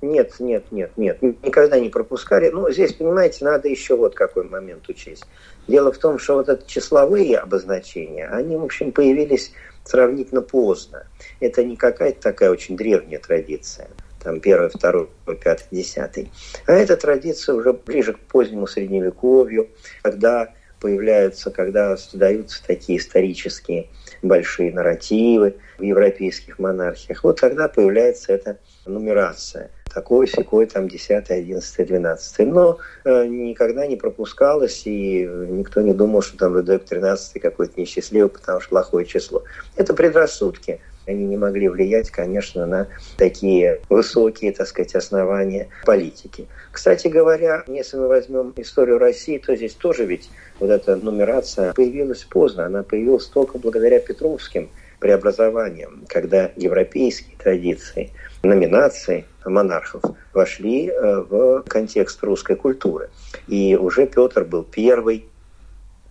Нет, 0.00 0.34
нет, 0.38 0.64
нет, 0.70 0.92
нет, 0.96 1.20
никогда 1.22 1.80
не 1.80 1.88
пропускали. 1.88 2.50
Ну, 2.50 2.70
здесь, 2.70 2.92
понимаете, 2.92 3.44
надо 3.44 3.66
еще 3.66 3.96
вот 3.96 4.14
какой 4.14 4.48
момент 4.48 4.88
учесть. 4.88 5.24
Дело 5.66 5.90
в 5.90 5.98
том, 5.98 6.20
что 6.20 6.36
вот 6.36 6.48
эти 6.48 6.64
числовые 6.68 7.36
обозначения, 7.36 8.28
они, 8.28 8.56
в 8.56 8.62
общем, 8.62 8.92
появились 8.92 9.52
сравнительно 9.82 10.42
поздно. 10.42 11.08
Это 11.40 11.64
не 11.64 11.74
какая-то 11.74 12.20
такая 12.20 12.52
очень 12.52 12.76
древняя 12.76 13.18
традиция 13.18 13.88
там 14.22 14.40
первый, 14.40 14.70
второй, 14.70 15.08
пятый, 15.42 15.66
десятый. 15.70 16.30
А 16.66 16.72
эта 16.72 16.96
традиция 16.96 17.54
уже 17.54 17.72
ближе 17.72 18.14
к 18.14 18.18
позднему 18.20 18.66
средневековью, 18.66 19.68
когда 20.02 20.52
появляются, 20.80 21.50
когда 21.50 21.96
создаются 21.96 22.64
такие 22.64 22.98
исторические 22.98 23.88
большие 24.22 24.72
нарративы 24.72 25.56
в 25.78 25.82
европейских 25.82 26.58
монархиях. 26.58 27.24
Вот 27.24 27.40
тогда 27.40 27.68
появляется 27.68 28.32
эта 28.32 28.58
нумерация. 28.86 29.70
Такой, 29.92 30.28
секой, 30.28 30.66
там, 30.66 30.88
10, 30.88 31.30
11, 31.30 31.86
12. 31.86 32.38
Но 32.46 32.78
э, 33.04 33.26
никогда 33.26 33.86
не 33.86 33.96
пропускалось, 33.96 34.82
и 34.84 35.24
никто 35.24 35.80
не 35.80 35.94
думал, 35.94 36.22
что 36.22 36.36
там 36.36 36.56
Людовик 36.56 36.84
13 36.84 37.40
какой-то 37.40 37.80
несчастливый, 37.80 38.28
потому 38.28 38.60
что 38.60 38.70
плохое 38.70 39.06
число. 39.06 39.44
Это 39.76 39.94
предрассудки 39.94 40.80
они 41.08 41.24
не 41.24 41.36
могли 41.36 41.68
влиять, 41.68 42.10
конечно, 42.10 42.66
на 42.66 42.88
такие 43.16 43.80
высокие, 43.88 44.52
так 44.52 44.66
сказать, 44.66 44.94
основания 44.94 45.68
политики. 45.84 46.46
Кстати 46.70 47.08
говоря, 47.08 47.64
если 47.66 47.96
мы 47.96 48.08
возьмем 48.08 48.52
историю 48.56 48.98
России, 48.98 49.38
то 49.38 49.56
здесь 49.56 49.74
тоже 49.74 50.04
ведь 50.04 50.30
вот 50.60 50.70
эта 50.70 50.96
нумерация 50.96 51.72
появилась 51.72 52.24
поздно. 52.24 52.66
Она 52.66 52.82
появилась 52.82 53.26
только 53.26 53.58
благодаря 53.58 54.00
Петровским 54.00 54.70
преобразованиям, 55.00 56.04
когда 56.08 56.50
европейские 56.56 57.36
традиции, 57.38 58.10
номинации 58.42 59.24
монархов 59.44 60.02
вошли 60.34 60.88
э, 60.88 61.24
в 61.28 61.62
контекст 61.68 62.22
русской 62.22 62.56
культуры. 62.56 63.08
И 63.46 63.76
уже 63.76 64.06
Петр 64.06 64.44
был 64.44 64.64
первый 64.64 65.24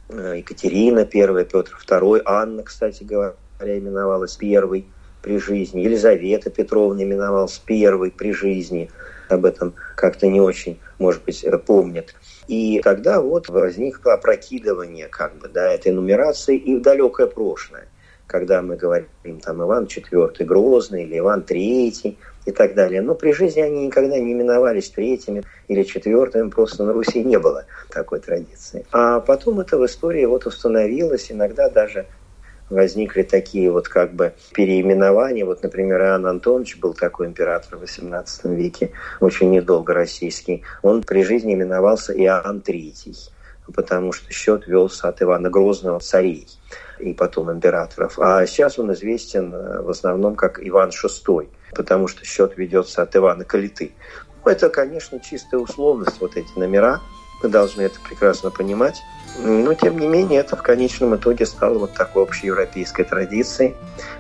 Екатерина 0.10 1.00
I, 1.00 1.06
Петр 1.46 1.78
II, 1.86 2.22
Анна, 2.26 2.64
кстати 2.64 3.04
говоря, 3.04 3.36
именовалась 3.60 4.36
первой 4.36 4.86
при 5.22 5.40
жизни, 5.40 5.82
Елизавета 5.82 6.50
Петровна 6.50 7.04
именовалась 7.04 7.58
первой 7.58 8.12
при 8.12 8.32
жизни, 8.32 8.90
об 9.30 9.46
этом 9.46 9.74
как-то 9.96 10.28
не 10.28 10.40
очень, 10.40 10.80
может 11.00 11.24
быть, 11.26 11.44
помнят. 11.66 12.16
И 12.48 12.80
тогда 12.84 13.20
вот 13.20 13.50
возникло 13.50 14.14
опрокидывание 14.14 15.08
как 15.08 15.38
бы, 15.38 15.50
да, 15.50 15.74
этой 15.74 15.92
нумерации 15.92 16.56
и 16.56 16.76
в 16.76 16.82
далекое 16.82 17.28
прошлое 17.28 17.88
когда 18.28 18.62
мы 18.62 18.76
говорим 18.76 19.40
там 19.42 19.64
Иван 19.64 19.86
IV 19.86 20.44
Грозный 20.44 21.04
или 21.04 21.18
Иван 21.18 21.46
III 21.48 22.18
и 22.46 22.52
так 22.52 22.76
далее. 22.76 23.02
Но 23.02 23.16
при 23.16 23.32
жизни 23.32 23.62
они 23.62 23.88
никогда 23.88 24.20
не 24.20 24.34
именовались 24.34 24.90
третьими 24.90 25.44
или 25.68 25.84
четвертыми, 25.84 26.50
просто 26.50 26.84
на 26.84 26.94
Руси 26.94 27.24
не 27.24 27.40
было 27.40 27.66
такой 27.90 28.20
традиции. 28.20 28.86
А 28.92 29.22
потом 29.22 29.62
это 29.62 29.78
в 29.78 29.86
истории 29.86 30.26
вот 30.26 30.46
установилось, 30.46 31.32
иногда 31.32 31.70
даже 31.70 32.06
возникли 32.70 33.24
такие 33.24 33.72
вот 33.72 33.88
как 33.88 34.14
бы 34.14 34.34
переименования. 34.54 35.46
Вот, 35.46 35.64
например, 35.64 36.02
Иоанн 36.02 36.26
Антонович 36.26 36.78
был 36.78 36.94
такой 36.94 37.28
император 37.28 37.78
в 37.78 37.84
XVIII 37.84 38.56
веке, 38.56 38.92
очень 39.20 39.52
недолго 39.52 39.94
российский. 39.94 40.64
Он 40.82 41.04
при 41.04 41.24
жизни 41.24 41.54
именовался 41.54 42.14
Иоанн 42.14 42.64
III, 42.66 43.16
потому 43.74 44.12
что 44.12 44.32
счет 44.32 44.68
велся 44.68 45.10
от 45.10 45.22
Ивана 45.22 45.50
Грозного 45.50 46.00
царей 46.00 46.48
и 47.00 47.14
потом 47.14 47.52
императоров. 47.52 48.20
А 48.20 48.46
сейчас 48.46 48.80
он 48.80 48.92
известен 48.94 49.54
э, 49.54 49.82
в 49.82 49.90
основном 49.90 50.36
как 50.36 50.60
Иван 50.66 50.90
VI, 50.90 51.48
потому 51.76 52.08
что 52.08 52.26
счет 52.26 52.58
ведется 52.58 53.04
от 53.04 53.16
Ивана 53.16 53.44
Калиты. 53.44 53.92
Ну, 54.44 54.52
это, 54.52 54.70
конечно, 54.70 55.20
чистая 55.20 55.60
условность, 55.60 56.20
вот 56.22 56.38
эти 56.38 56.58
номера. 56.58 57.02
Мы 57.42 57.50
должны 57.50 57.84
это 57.84 58.00
прекрасно 58.00 58.50
понимать. 58.50 59.02
Но, 59.40 59.74
тем 59.74 60.00
не 60.00 60.08
менее, 60.08 60.40
это 60.40 60.56
в 60.56 60.64
конечном 60.64 61.16
итоге 61.16 61.46
стало 61.46 61.78
вот 61.78 61.94
такой 61.94 62.24
общеевропейской 62.24 63.06
традицией. 63.06 63.76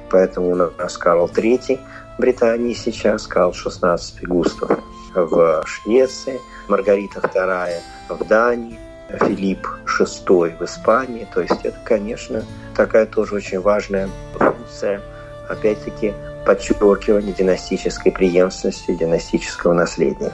Поэтому 0.09 0.51
у 0.51 0.55
нас 0.55 0.97
Карл 0.97 1.27
III 1.27 1.79
в 2.17 2.21
Британии 2.21 2.73
сейчас, 2.73 3.27
Карл 3.27 3.51
XVI 3.51 3.99
Густав 4.23 4.79
в 5.15 5.63
Швеции, 5.65 6.39
Маргарита 6.67 7.19
II 7.19 7.81
в 8.09 8.27
Дании, 8.27 8.79
Филипп 9.09 9.67
VI 9.85 10.57
в 10.57 10.63
Испании. 10.63 11.27
То 11.33 11.41
есть 11.41 11.59
это, 11.63 11.77
конечно, 11.83 12.43
такая 12.75 13.05
тоже 13.05 13.35
очень 13.35 13.59
важная 13.59 14.09
функция, 14.33 15.01
опять-таки, 15.49 16.13
подчеркивание 16.45 17.33
династической 17.33 18.11
преемственности, 18.11 18.93
династического 18.93 19.73
наследия. 19.73 20.33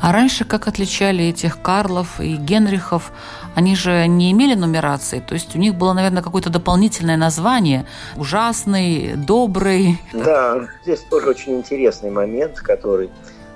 А 0.00 0.12
раньше 0.12 0.44
как 0.44 0.66
отличали 0.66 1.24
этих 1.24 1.60
Карлов 1.60 2.20
и 2.20 2.36
Генрихов? 2.36 3.12
Они 3.54 3.76
же 3.76 4.06
не 4.06 4.32
имели 4.32 4.54
нумерации, 4.54 5.20
то 5.20 5.34
есть 5.34 5.54
у 5.56 5.58
них 5.58 5.74
было, 5.74 5.92
наверное, 5.92 6.22
какое-то 6.22 6.50
дополнительное 6.50 7.16
название. 7.16 7.86
Ужасный, 8.16 9.14
добрый. 9.16 9.98
Да, 10.12 10.68
здесь 10.82 11.00
тоже 11.00 11.28
очень 11.28 11.58
интересный 11.58 12.10
момент, 12.10 12.60
который 12.60 13.10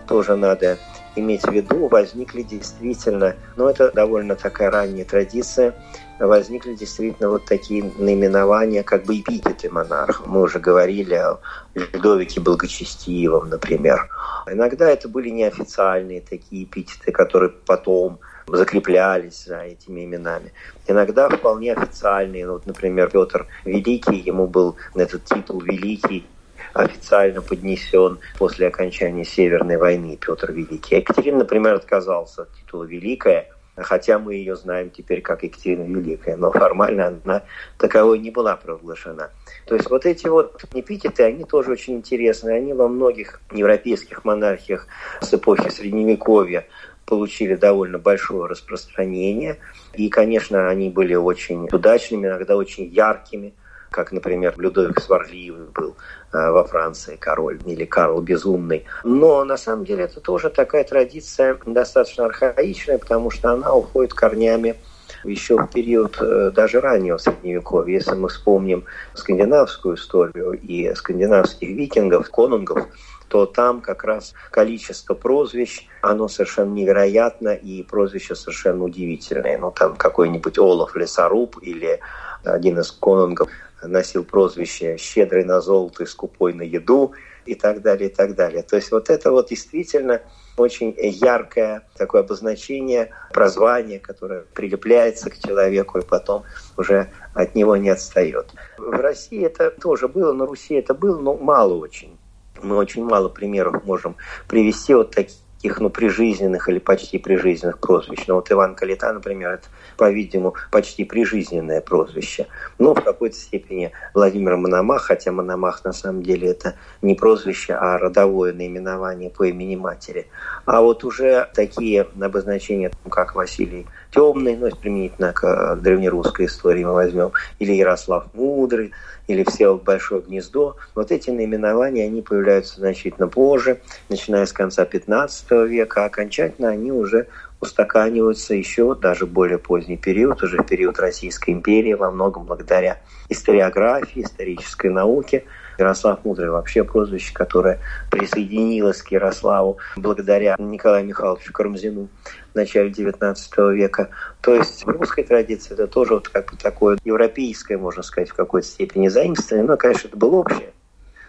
тоже 0.06 0.36
надо 0.36 0.78
иметь 1.16 1.42
в 1.42 1.52
виду, 1.52 1.86
возникли 1.88 2.42
действительно, 2.42 3.36
ну 3.56 3.68
это 3.68 3.92
довольно 3.92 4.34
такая 4.34 4.70
ранняя 4.70 5.04
традиция, 5.04 5.74
возникли 6.18 6.74
действительно 6.74 7.28
вот 7.28 7.44
такие 7.44 7.90
наименования, 7.98 8.82
как 8.82 9.04
бы 9.04 9.18
эпитеты 9.18 9.70
монарха. 9.70 10.22
Мы 10.26 10.42
уже 10.42 10.58
говорили 10.58 11.14
о 11.14 11.38
Людовике 11.74 12.40
Благочестивом, 12.40 13.48
например. 13.48 14.08
Иногда 14.46 14.90
это 14.90 15.08
были 15.08 15.30
неофициальные 15.30 16.20
такие 16.20 16.64
эпитеты, 16.64 17.12
которые 17.12 17.50
потом 17.50 18.20
закреплялись 18.46 19.44
за 19.44 19.60
этими 19.60 20.04
именами. 20.04 20.52
Иногда 20.86 21.28
вполне 21.28 21.72
официальные. 21.72 22.50
Вот, 22.50 22.66
например, 22.66 23.10
Петр 23.10 23.46
Великий, 23.64 24.16
ему 24.16 24.46
был 24.46 24.76
этот 24.94 25.24
титул 25.24 25.60
Великий 25.60 26.26
официально 26.72 27.40
поднесен 27.40 28.18
после 28.36 28.66
окончания 28.66 29.24
Северной 29.24 29.76
войны 29.76 30.18
Петр 30.20 30.52
Великий. 30.52 30.96
Екатерина, 30.96 31.38
например, 31.38 31.74
отказался 31.74 32.42
от 32.42 32.52
титула 32.54 32.84
«Великая», 32.84 33.53
хотя 33.76 34.18
мы 34.18 34.34
ее 34.34 34.56
знаем 34.56 34.90
теперь 34.90 35.20
как 35.20 35.42
Екатерина 35.42 35.84
Великая, 35.84 36.36
но 36.36 36.50
формально 36.50 37.18
она 37.24 37.42
таковой 37.78 38.18
не 38.18 38.30
была 38.30 38.56
провозглашена. 38.56 39.30
То 39.66 39.74
есть 39.74 39.90
вот 39.90 40.06
эти 40.06 40.26
вот 40.26 40.64
эпитеты, 40.72 41.24
они 41.24 41.44
тоже 41.44 41.72
очень 41.72 41.94
интересны. 41.94 42.50
Они 42.50 42.72
во 42.72 42.88
многих 42.88 43.40
европейских 43.52 44.24
монархиях 44.24 44.86
с 45.20 45.32
эпохи 45.34 45.68
Средневековья 45.68 46.66
получили 47.06 47.54
довольно 47.54 47.98
большое 47.98 48.46
распространение. 48.46 49.58
И, 49.94 50.08
конечно, 50.08 50.68
они 50.68 50.90
были 50.90 51.14
очень 51.14 51.68
удачными, 51.70 52.26
иногда 52.26 52.56
очень 52.56 52.84
яркими 52.86 53.54
как, 53.94 54.10
например, 54.10 54.54
Людовик 54.58 55.00
Сварливый 55.00 55.68
был 55.72 55.94
э, 56.32 56.50
во 56.50 56.64
Франции 56.64 57.14
король 57.14 57.60
или 57.64 57.84
Карл 57.84 58.20
Безумный. 58.20 58.84
Но 59.04 59.44
на 59.44 59.56
самом 59.56 59.84
деле 59.84 60.04
это 60.04 60.20
тоже 60.20 60.50
такая 60.50 60.82
традиция 60.82 61.56
достаточно 61.64 62.24
архаичная, 62.24 62.98
потому 62.98 63.30
что 63.30 63.52
она 63.52 63.72
уходит 63.72 64.12
корнями 64.12 64.74
еще 65.22 65.56
в 65.56 65.68
период 65.68 66.18
э, 66.20 66.50
даже 66.52 66.80
раннего 66.80 67.18
Средневековья. 67.18 67.94
Если 67.94 68.16
мы 68.16 68.28
вспомним 68.30 68.84
скандинавскую 69.14 69.94
историю 69.94 70.54
и 70.54 70.92
скандинавских 70.96 71.68
викингов, 71.68 72.28
конунгов, 72.30 72.88
то 73.28 73.46
там 73.46 73.80
как 73.80 74.02
раз 74.02 74.34
количество 74.50 75.14
прозвищ, 75.14 75.86
оно 76.02 76.26
совершенно 76.26 76.72
невероятно, 76.72 77.54
и 77.54 77.84
прозвища 77.84 78.34
совершенно 78.34 78.82
удивительные. 78.82 79.56
Ну, 79.56 79.70
там 79.70 79.94
какой-нибудь 79.94 80.58
Олаф 80.58 80.96
Лесоруб 80.96 81.58
или 81.62 82.00
один 82.44 82.78
из 82.80 82.90
конунгов 82.90 83.48
носил 83.86 84.24
прозвище 84.24 84.96
«щедрый 84.98 85.44
на 85.44 85.60
золото 85.60 86.04
и 86.04 86.06
скупой 86.06 86.52
на 86.52 86.62
еду» 86.62 87.14
и 87.46 87.54
так 87.54 87.82
далее, 87.82 88.08
и 88.08 88.12
так 88.12 88.34
далее. 88.34 88.62
То 88.62 88.76
есть 88.76 88.90
вот 88.90 89.10
это 89.10 89.30
вот 89.30 89.48
действительно 89.50 90.22
очень 90.56 90.94
яркое 90.96 91.86
такое 91.96 92.22
обозначение, 92.22 93.10
прозвание, 93.32 93.98
которое 93.98 94.44
прилепляется 94.54 95.30
к 95.30 95.38
человеку 95.38 95.98
и 95.98 96.02
потом 96.02 96.44
уже 96.76 97.10
от 97.34 97.54
него 97.54 97.76
не 97.76 97.90
отстает. 97.90 98.46
В 98.78 98.90
России 98.90 99.44
это 99.44 99.70
тоже 99.70 100.08
было, 100.08 100.32
на 100.32 100.46
Руси 100.46 100.74
это 100.74 100.94
было, 100.94 101.20
но 101.20 101.36
мало 101.36 101.74
очень. 101.74 102.16
Мы 102.62 102.76
очень 102.76 103.04
мало 103.04 103.28
примеров 103.28 103.84
можем 103.84 104.16
привести 104.48 104.94
вот 104.94 105.10
таких 105.10 105.34
таких, 105.64 105.80
ну, 105.80 105.88
прижизненных 105.88 106.68
или 106.68 106.78
почти 106.78 107.18
прижизненных 107.18 107.78
прозвищ. 107.78 108.26
Но 108.26 108.34
вот 108.34 108.52
Иван 108.52 108.74
Калита, 108.74 109.10
например, 109.12 109.52
это, 109.52 109.68
по-видимому, 109.96 110.54
почти 110.70 111.04
прижизненное 111.04 111.80
прозвище. 111.80 112.46
Но 112.78 112.94
в 112.94 113.02
какой-то 113.02 113.36
степени 113.36 113.90
Владимир 114.12 114.56
Мономах, 114.56 115.02
хотя 115.02 115.32
Мономах 115.32 115.82
на 115.84 115.92
самом 115.92 116.22
деле 116.22 116.50
это 116.50 116.74
не 117.00 117.14
прозвище, 117.14 117.72
а 117.72 117.96
родовое 117.96 118.52
наименование 118.52 119.30
по 119.30 119.44
имени 119.44 119.76
матери. 119.76 120.26
А 120.66 120.82
вот 120.82 121.02
уже 121.02 121.48
такие 121.54 122.08
обозначения, 122.20 122.90
как 123.08 123.34
Василий 123.34 123.86
Темный, 124.14 124.56
ну, 124.56 124.70
применительно 124.70 125.32
к 125.32 125.76
древнерусской 125.76 126.46
истории 126.46 126.84
мы 126.84 126.92
возьмем, 126.92 127.32
или 127.58 127.72
Ярослав 127.72 128.26
Мудрый, 128.32 128.92
или 129.26 129.44
все 129.44 129.74
большое 129.74 130.22
гнездо. 130.22 130.76
Вот 130.94 131.10
эти 131.10 131.30
наименования, 131.30 132.04
они 132.04 132.22
появляются 132.22 132.76
значительно 132.76 133.26
позже, 133.26 133.80
начиная 134.08 134.46
с 134.46 134.52
конца 134.52 134.84
15 134.84 135.50
века, 135.68 136.04
а 136.04 136.06
окончательно 136.06 136.68
они 136.68 136.92
уже 136.92 137.26
устаканиваются 137.60 138.54
еще 138.54 138.94
даже 138.94 139.26
более 139.26 139.58
поздний 139.58 139.96
период, 139.96 140.42
уже 140.42 140.62
период 140.62 141.00
Российской 141.00 141.50
империи, 141.50 141.94
во 141.94 142.10
многом 142.10 142.44
благодаря 142.44 143.00
историографии, 143.28 144.22
исторической 144.22 144.90
науке. 144.90 145.44
Ярослав 145.78 146.24
Мудрый 146.24 146.50
вообще 146.50 146.84
прозвище, 146.84 147.32
которое 147.32 147.80
присоединилось 148.10 149.02
к 149.02 149.08
Ярославу 149.08 149.78
благодаря 149.96 150.56
Николаю 150.58 151.06
Михайловичу 151.06 151.52
Карамзину 151.52 152.08
в 152.52 152.54
начале 152.54 152.90
XIX 152.90 153.74
века. 153.74 154.10
То 154.40 154.54
есть 154.54 154.84
в 154.84 154.88
русской 154.88 155.24
традиции 155.24 155.74
это 155.74 155.86
тоже 155.86 156.14
вот 156.14 156.28
как 156.28 156.52
бы 156.52 156.56
такое 156.56 156.98
европейское, 157.04 157.78
можно 157.78 158.02
сказать, 158.02 158.30
в 158.30 158.34
какой-то 158.34 158.66
степени 158.66 159.08
заимствование, 159.08 159.66
но, 159.66 159.76
конечно, 159.76 160.08
это 160.08 160.16
было 160.16 160.36
общее 160.36 160.72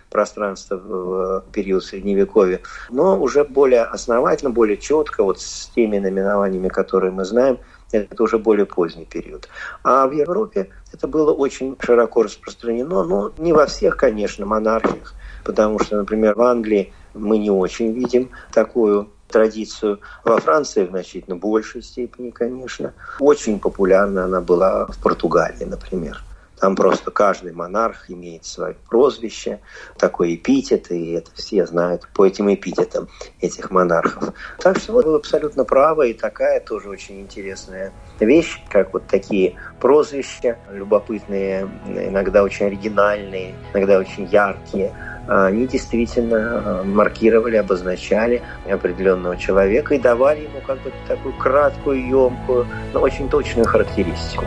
пространство 0.10 0.78
в 0.78 1.46
период 1.52 1.84
Средневековья, 1.84 2.62
но 2.90 3.20
уже 3.20 3.44
более 3.44 3.84
основательно, 3.84 4.50
более 4.50 4.78
четко, 4.78 5.24
вот 5.24 5.42
с 5.42 5.68
теми 5.76 5.98
наименованиями, 5.98 6.70
которые 6.70 7.12
мы 7.12 7.26
знаем, 7.26 7.60
это 7.92 8.24
уже 8.24 8.38
более 8.38 8.66
поздний 8.66 9.06
период. 9.06 9.48
А 9.84 10.08
в 10.08 10.12
Европе 10.12 10.70
это 10.94 11.08
было 11.08 11.32
очень 11.32 11.76
широко 11.80 12.24
распространено, 12.24 13.04
но 13.04 13.32
не 13.38 13.54
во 13.54 13.66
всех, 13.66 13.98
конечно, 13.98 14.46
монархиях, 14.46 15.14
потому 15.44 15.80
что, 15.80 15.98
например, 15.98 16.36
в 16.36 16.42
Англии 16.42 16.94
мы 17.14 17.38
не 17.38 17.50
очень 17.50 17.94
видим 17.94 18.30
такую 18.52 19.10
традицию. 19.28 20.00
Во 20.24 20.40
Франции 20.40 20.86
в 20.86 20.90
значительно 20.90 21.36
большей 21.36 21.82
степени, 21.82 22.30
конечно. 22.30 22.94
Очень 23.20 23.60
популярна 23.60 24.26
она 24.26 24.42
была 24.42 24.86
в 24.86 24.98
Португалии, 25.02 25.66
например. 25.66 26.22
Там 26.66 26.76
просто 26.76 27.12
каждый 27.12 27.54
монарх 27.54 28.10
имеет 28.10 28.44
свое 28.44 28.76
прозвище, 28.90 29.60
такой 30.00 30.34
эпитет, 30.34 30.90
и 30.90 31.12
это 31.12 31.30
все 31.36 31.64
знают 31.68 32.08
по 32.16 32.26
этим 32.26 32.52
эпитетам 32.52 33.08
этих 33.40 33.70
монархов. 33.70 34.34
Так 34.60 34.80
что 34.80 34.94
вот 34.94 35.06
вы 35.06 35.18
абсолютно 35.18 35.64
правы, 35.64 36.10
и 36.10 36.14
такая 36.16 36.60
тоже 36.60 36.90
очень 36.90 37.22
интересная 37.22 37.94
вещь, 38.20 38.64
как 38.68 38.94
вот 38.94 39.06
такие 39.06 39.54
прозвища 39.80 40.58
любопытные, 40.72 41.70
иногда 41.86 42.42
очень 42.42 42.66
оригинальные, 42.66 43.54
иногда 43.72 44.00
очень 44.00 44.26
яркие, 44.26 44.92
они 45.28 45.68
действительно 45.68 46.36
э, 46.36 46.84
маркировали, 46.84 47.58
обозначали 47.58 48.42
определенного 48.68 49.38
человека 49.38 49.94
и 49.94 50.00
давали 50.00 50.42
ему 50.42 50.62
как 50.66 50.82
бы 50.82 50.92
такую 51.08 51.36
краткую, 51.38 52.08
емкую, 52.08 52.66
но 52.92 53.02
очень 53.02 53.30
точную 53.30 53.68
характеристику. 53.68 54.46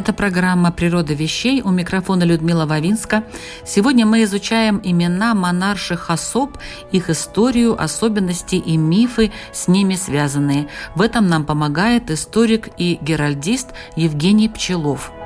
Это 0.00 0.14
программа 0.14 0.72
«Природа 0.72 1.12
вещей». 1.12 1.60
У 1.60 1.70
микрофона 1.70 2.24
Людмила 2.24 2.64
Вавинска. 2.64 3.22
Сегодня 3.66 4.06
мы 4.06 4.22
изучаем 4.22 4.80
имена 4.82 5.34
монарших 5.34 6.08
особ, 6.08 6.56
их 6.90 7.10
историю, 7.10 7.78
особенности 7.78 8.54
и 8.54 8.78
мифы, 8.78 9.30
с 9.52 9.68
ними 9.68 9.96
связанные. 9.96 10.68
В 10.94 11.02
этом 11.02 11.28
нам 11.28 11.44
помогает 11.44 12.10
историк 12.10 12.70
и 12.78 12.98
геральдист 13.02 13.74
Евгений 13.94 14.48
Пчелов– 14.48 15.12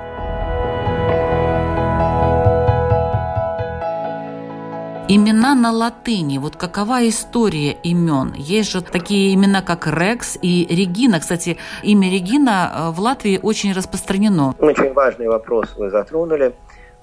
Имена 5.06 5.54
на 5.54 5.70
латыни. 5.70 6.38
Вот 6.38 6.56
какова 6.56 7.06
история 7.06 7.72
имен? 7.82 8.32
Есть 8.38 8.70
же 8.70 8.80
такие 8.80 9.34
имена, 9.34 9.60
как 9.60 9.86
Рекс 9.86 10.38
и 10.40 10.66
Регина. 10.70 11.20
Кстати, 11.20 11.58
имя 11.82 12.10
Регина 12.10 12.72
э, 12.72 12.90
в 12.90 13.00
Латвии 13.00 13.38
очень 13.42 13.74
распространено. 13.74 14.54
Очень 14.58 14.94
важный 14.94 15.28
вопрос 15.28 15.74
вы 15.76 15.90
затронули. 15.90 16.54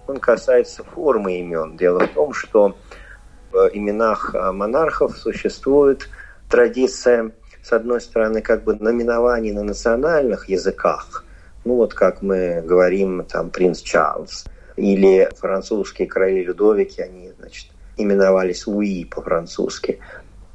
Он 0.07 0.17
касается 0.17 0.83
формы 0.83 1.41
имен. 1.41 1.77
Дело 1.77 1.99
в 1.99 2.07
том, 2.07 2.33
что 2.33 2.75
в 3.51 3.69
именах 3.71 4.33
э, 4.33 4.51
монархов 4.51 5.15
существует 5.15 6.09
традиция, 6.49 7.31
с 7.61 7.71
одной 7.71 8.01
стороны, 8.01 8.41
как 8.41 8.63
бы 8.63 8.73
наименований 8.73 9.51
на 9.51 9.61
национальных 9.61 10.49
языках. 10.49 11.23
Ну 11.65 11.75
вот 11.75 11.93
как 11.93 12.23
мы 12.23 12.63
говорим, 12.65 13.23
там, 13.25 13.51
принц 13.51 13.79
Чарльз. 13.81 14.45
Или 14.75 15.29
французские 15.37 16.07
короли 16.07 16.43
Людовики, 16.43 16.99
они, 16.99 17.31
значит, 17.37 17.67
именовались 17.97 18.67
Луи 18.67 19.06
по-французски, 19.06 19.99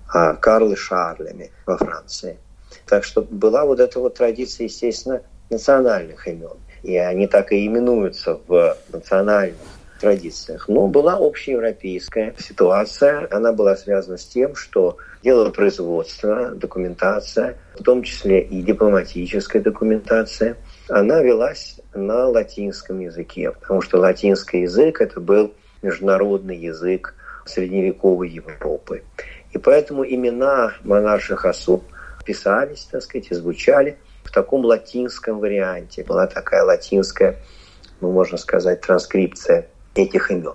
а 0.09 0.35
Карлы 0.35 0.77
Шарлями 0.77 1.51
во 1.67 1.77
Франции. 1.77 2.39
Так 2.87 3.05
что 3.05 3.23
была 3.23 3.65
вот 3.65 3.81
эта 3.81 3.99
вот 4.01 4.15
традиция, 4.15 4.65
естественно, 4.65 5.23
национальных 5.51 6.27
имен. 6.29 6.57
И 6.83 6.97
они 6.97 7.27
так 7.27 7.53
и 7.53 7.67
именуются 7.67 8.39
в 8.47 8.77
национальных 8.93 9.57
традициях. 10.01 10.69
Но 10.69 10.87
была 10.87 11.17
общеевропейская 11.17 12.35
ситуация. 12.39 13.27
Она 13.31 13.53
была 13.53 13.77
связана 13.77 14.19
с 14.19 14.27
тем, 14.27 14.55
что 14.55 14.99
дело 15.23 15.51
производства, 15.51 16.51
документация, 16.51 17.57
в 17.79 17.83
том 17.83 18.03
числе 18.03 18.43
и 18.43 18.63
дипломатическая 18.63 19.63
документация, 19.63 20.57
она 20.89 21.21
велась 21.21 21.81
на 21.95 22.29
латинском 22.29 23.01
языке, 23.01 23.51
потому 23.51 23.83
что 23.83 23.99
латинский 23.99 24.63
язык 24.63 25.01
это 25.01 25.19
был 25.21 25.53
международный 25.83 26.57
язык 26.57 27.15
средневековой 27.47 28.29
Европы. 28.29 29.03
И 29.53 29.59
поэтому 29.59 30.05
имена 30.05 30.75
монарших 30.83 31.45
особ 31.45 31.85
писались, 32.25 32.89
так 32.91 33.03
сказать, 33.03 33.31
и 33.31 33.35
звучали 33.35 33.97
в 34.25 34.31
таком 34.31 34.65
латинском 34.65 35.39
варианте. 35.39 36.05
Была 36.05 36.27
такая 36.27 36.65
латинская, 36.65 37.37
ну, 38.01 38.11
можно 38.11 38.37
сказать, 38.37 38.81
транскрипция 38.81 39.69
этих 39.95 40.31
имен. 40.31 40.55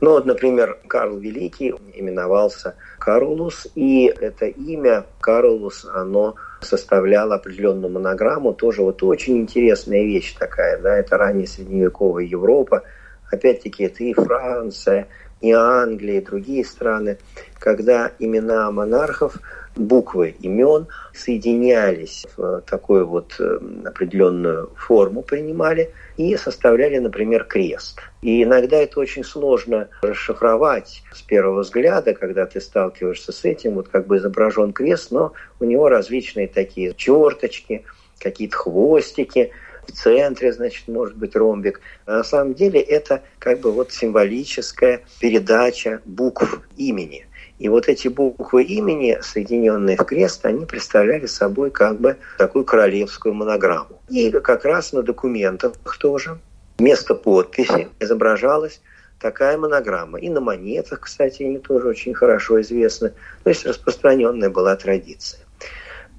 Ну 0.00 0.10
вот, 0.10 0.26
например, 0.26 0.78
Карл 0.88 1.18
Великий 1.18 1.72
именовался 1.94 2.74
Карлус, 2.98 3.68
и 3.74 4.06
это 4.06 4.46
имя 4.46 5.06
Карлус, 5.20 5.84
оно 5.84 6.34
составляло 6.60 7.36
определенную 7.36 7.92
монограмму, 7.92 8.52
тоже 8.52 8.82
вот 8.82 9.02
очень 9.02 9.38
интересная 9.38 10.02
вещь 10.02 10.34
такая, 10.34 10.78
да, 10.78 10.96
это 10.96 11.16
ранняя 11.16 11.46
средневековая 11.46 12.24
Европа, 12.24 12.82
опять-таки 13.30 13.84
это 13.84 14.02
и 14.02 14.14
Франция, 14.14 15.06
и 15.42 15.52
Англия, 15.52 16.20
и 16.20 16.24
другие 16.24 16.64
страны, 16.64 17.18
когда 17.58 18.12
имена 18.18 18.70
монархов, 18.70 19.36
буквы 19.74 20.34
имен 20.40 20.86
соединялись 21.14 22.26
в 22.36 22.60
такую 22.62 23.06
вот 23.06 23.34
э, 23.38 23.58
определенную 23.86 24.70
форму 24.76 25.22
принимали 25.22 25.90
и 26.16 26.36
составляли, 26.36 26.98
например, 26.98 27.44
крест. 27.44 28.00
И 28.20 28.42
иногда 28.42 28.76
это 28.76 29.00
очень 29.00 29.24
сложно 29.24 29.88
расшифровать 30.02 31.02
с 31.12 31.22
первого 31.22 31.60
взгляда, 31.60 32.14
когда 32.14 32.46
ты 32.46 32.60
сталкиваешься 32.60 33.32
с 33.32 33.44
этим, 33.44 33.74
вот 33.74 33.88
как 33.88 34.06
бы 34.06 34.18
изображен 34.18 34.72
крест, 34.72 35.10
но 35.10 35.32
у 35.58 35.64
него 35.64 35.88
различные 35.88 36.48
такие 36.48 36.94
черточки, 36.94 37.84
какие-то 38.18 38.56
хвостики, 38.56 39.52
в 39.86 39.92
центре, 39.92 40.52
значит, 40.52 40.88
может 40.88 41.16
быть 41.16 41.36
ромбик. 41.36 41.80
А 42.06 42.18
на 42.18 42.24
самом 42.24 42.54
деле 42.54 42.80
это 42.80 43.22
как 43.38 43.60
бы 43.60 43.72
вот 43.72 43.92
символическая 43.92 45.02
передача 45.20 46.00
букв 46.04 46.60
имени. 46.76 47.26
И 47.58 47.68
вот 47.68 47.88
эти 47.88 48.08
буквы 48.08 48.64
имени, 48.64 49.18
соединенные 49.22 49.96
в 49.96 50.04
крест, 50.04 50.44
они 50.44 50.66
представляли 50.66 51.26
собой 51.26 51.70
как 51.70 52.00
бы 52.00 52.16
такую 52.38 52.64
королевскую 52.64 53.34
монограмму. 53.34 54.00
И 54.08 54.30
как 54.30 54.64
раз 54.64 54.92
на 54.92 55.02
документах 55.02 55.74
тоже 56.00 56.38
вместо 56.78 57.14
подписи 57.14 57.88
изображалась 58.00 58.80
такая 59.20 59.56
монограмма. 59.56 60.18
И 60.18 60.28
на 60.28 60.40
монетах, 60.40 61.00
кстати, 61.00 61.44
они 61.44 61.58
тоже 61.58 61.88
очень 61.88 62.14
хорошо 62.14 62.60
известны. 62.60 63.12
То 63.44 63.50
есть 63.50 63.64
распространенная 63.64 64.50
была 64.50 64.74
традиция. 64.74 65.41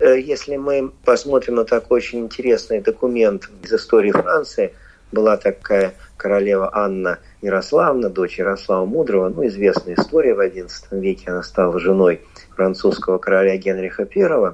Э, 0.04 0.20
если 0.20 0.58
мы 0.58 0.92
посмотрим 1.06 1.56
на 1.56 1.64
такой 1.64 2.00
очень 2.00 2.20
интересный 2.20 2.82
документ 2.82 3.50
из 3.64 3.72
истории 3.72 4.12
Франции, 4.12 4.74
была 5.14 5.38
такая 5.38 5.94
королева 6.18 6.70
Анна 6.74 7.20
Ярославна, 7.42 8.10
дочь 8.10 8.38
Ярослава 8.38 8.86
Мудрого, 8.86 9.30
ну, 9.30 9.48
известная 9.48 9.96
история 9.96 10.34
в 10.34 10.42
XI 10.42 10.68
веке, 11.00 11.32
она 11.32 11.42
стала 11.42 11.80
женой 11.80 12.20
французского 12.54 13.18
короля 13.18 13.56
Генриха 13.56 14.06
I, 14.14 14.54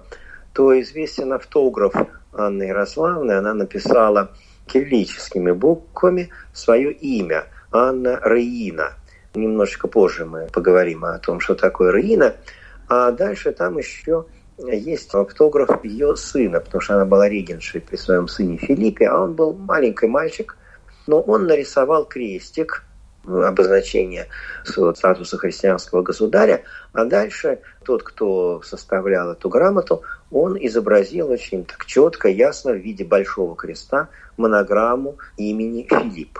то 0.53 0.79
известен 0.79 1.33
автограф 1.33 1.95
Анны 2.31 2.63
Ярославны, 2.63 3.31
она 3.31 3.55
написала 3.55 4.31
кириллическими 4.67 5.51
буквами 5.51 6.29
свое 6.53 6.91
имя– 6.91 7.45
Анна 7.71 8.19
Раина. 8.19 8.93
Немножечко 9.33 9.87
позже 9.87 10.25
мы 10.25 10.47
поговорим 10.53 11.05
о 11.05 11.17
том, 11.17 11.39
что 11.39 11.55
такое 11.55 11.91
Раина. 11.91 12.35
А 12.87 13.11
дальше 13.11 13.51
там 13.51 13.77
еще 13.77 14.25
есть 14.67 15.13
автограф 15.13 15.83
ее 15.83 16.15
сына, 16.15 16.59
потому 16.59 16.81
что 16.81 16.95
она 16.95 17.05
была 17.05 17.29
регеншей 17.29 17.81
при 17.81 17.95
своем 17.95 18.27
сыне 18.27 18.57
Филиппе, 18.57 19.07
а 19.07 19.21
он 19.21 19.33
был 19.33 19.53
маленький 19.53 20.07
мальчик, 20.07 20.57
но 21.07 21.21
он 21.21 21.45
нарисовал 21.45 22.05
крестик, 22.05 22.83
обозначение 23.25 24.27
статуса 24.63 25.37
христианского 25.37 26.01
государя, 26.01 26.63
а 26.93 27.05
дальше 27.05 27.59
тот, 27.83 28.03
кто 28.03 28.61
составлял 28.63 29.31
эту 29.31 29.49
грамоту, 29.49 30.03
он 30.31 30.57
изобразил 30.59 31.29
очень 31.29 31.65
так 31.65 31.85
четко, 31.85 32.27
ясно 32.27 32.71
в 32.71 32.77
виде 32.77 33.03
большого 33.03 33.55
креста 33.55 34.09
монограмму 34.37 35.17
имени 35.37 35.87
Филипп. 35.89 36.39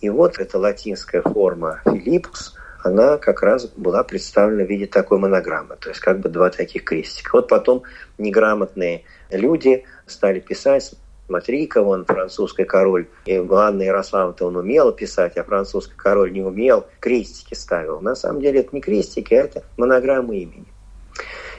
И 0.00 0.10
вот 0.10 0.38
эта 0.38 0.58
латинская 0.58 1.22
форма 1.22 1.80
Филиппус– 1.84 2.56
она 2.82 3.18
как 3.18 3.42
раз 3.42 3.66
была 3.66 4.02
представлена 4.04 4.64
в 4.64 4.68
виде 4.68 4.86
такой 4.86 5.18
монограммы, 5.18 5.76
то 5.76 5.88
есть 5.88 6.00
как 6.00 6.20
бы 6.20 6.28
два 6.28 6.50
таких 6.50 6.84
крестика. 6.84 7.30
Вот 7.32 7.48
потом 7.48 7.82
неграмотные 8.18 9.04
люди 9.30 9.84
стали 10.06 10.40
писать, 10.40 10.94
смотри-ка, 11.26 11.82
вон 11.82 12.04
французский 12.04 12.64
король, 12.64 13.06
и 13.24 13.36
Анна 13.36 13.82
Ярославна-то 13.82 14.46
он 14.46 14.56
умел 14.56 14.92
писать, 14.92 15.36
а 15.36 15.44
французский 15.44 15.94
король 15.96 16.32
не 16.32 16.42
умел, 16.42 16.86
крестики 17.00 17.54
ставил. 17.54 18.00
На 18.00 18.14
самом 18.14 18.40
деле 18.40 18.60
это 18.60 18.74
не 18.74 18.80
крестики, 18.80 19.34
а 19.34 19.44
это 19.44 19.62
монограммы 19.76 20.38
имени. 20.38 20.71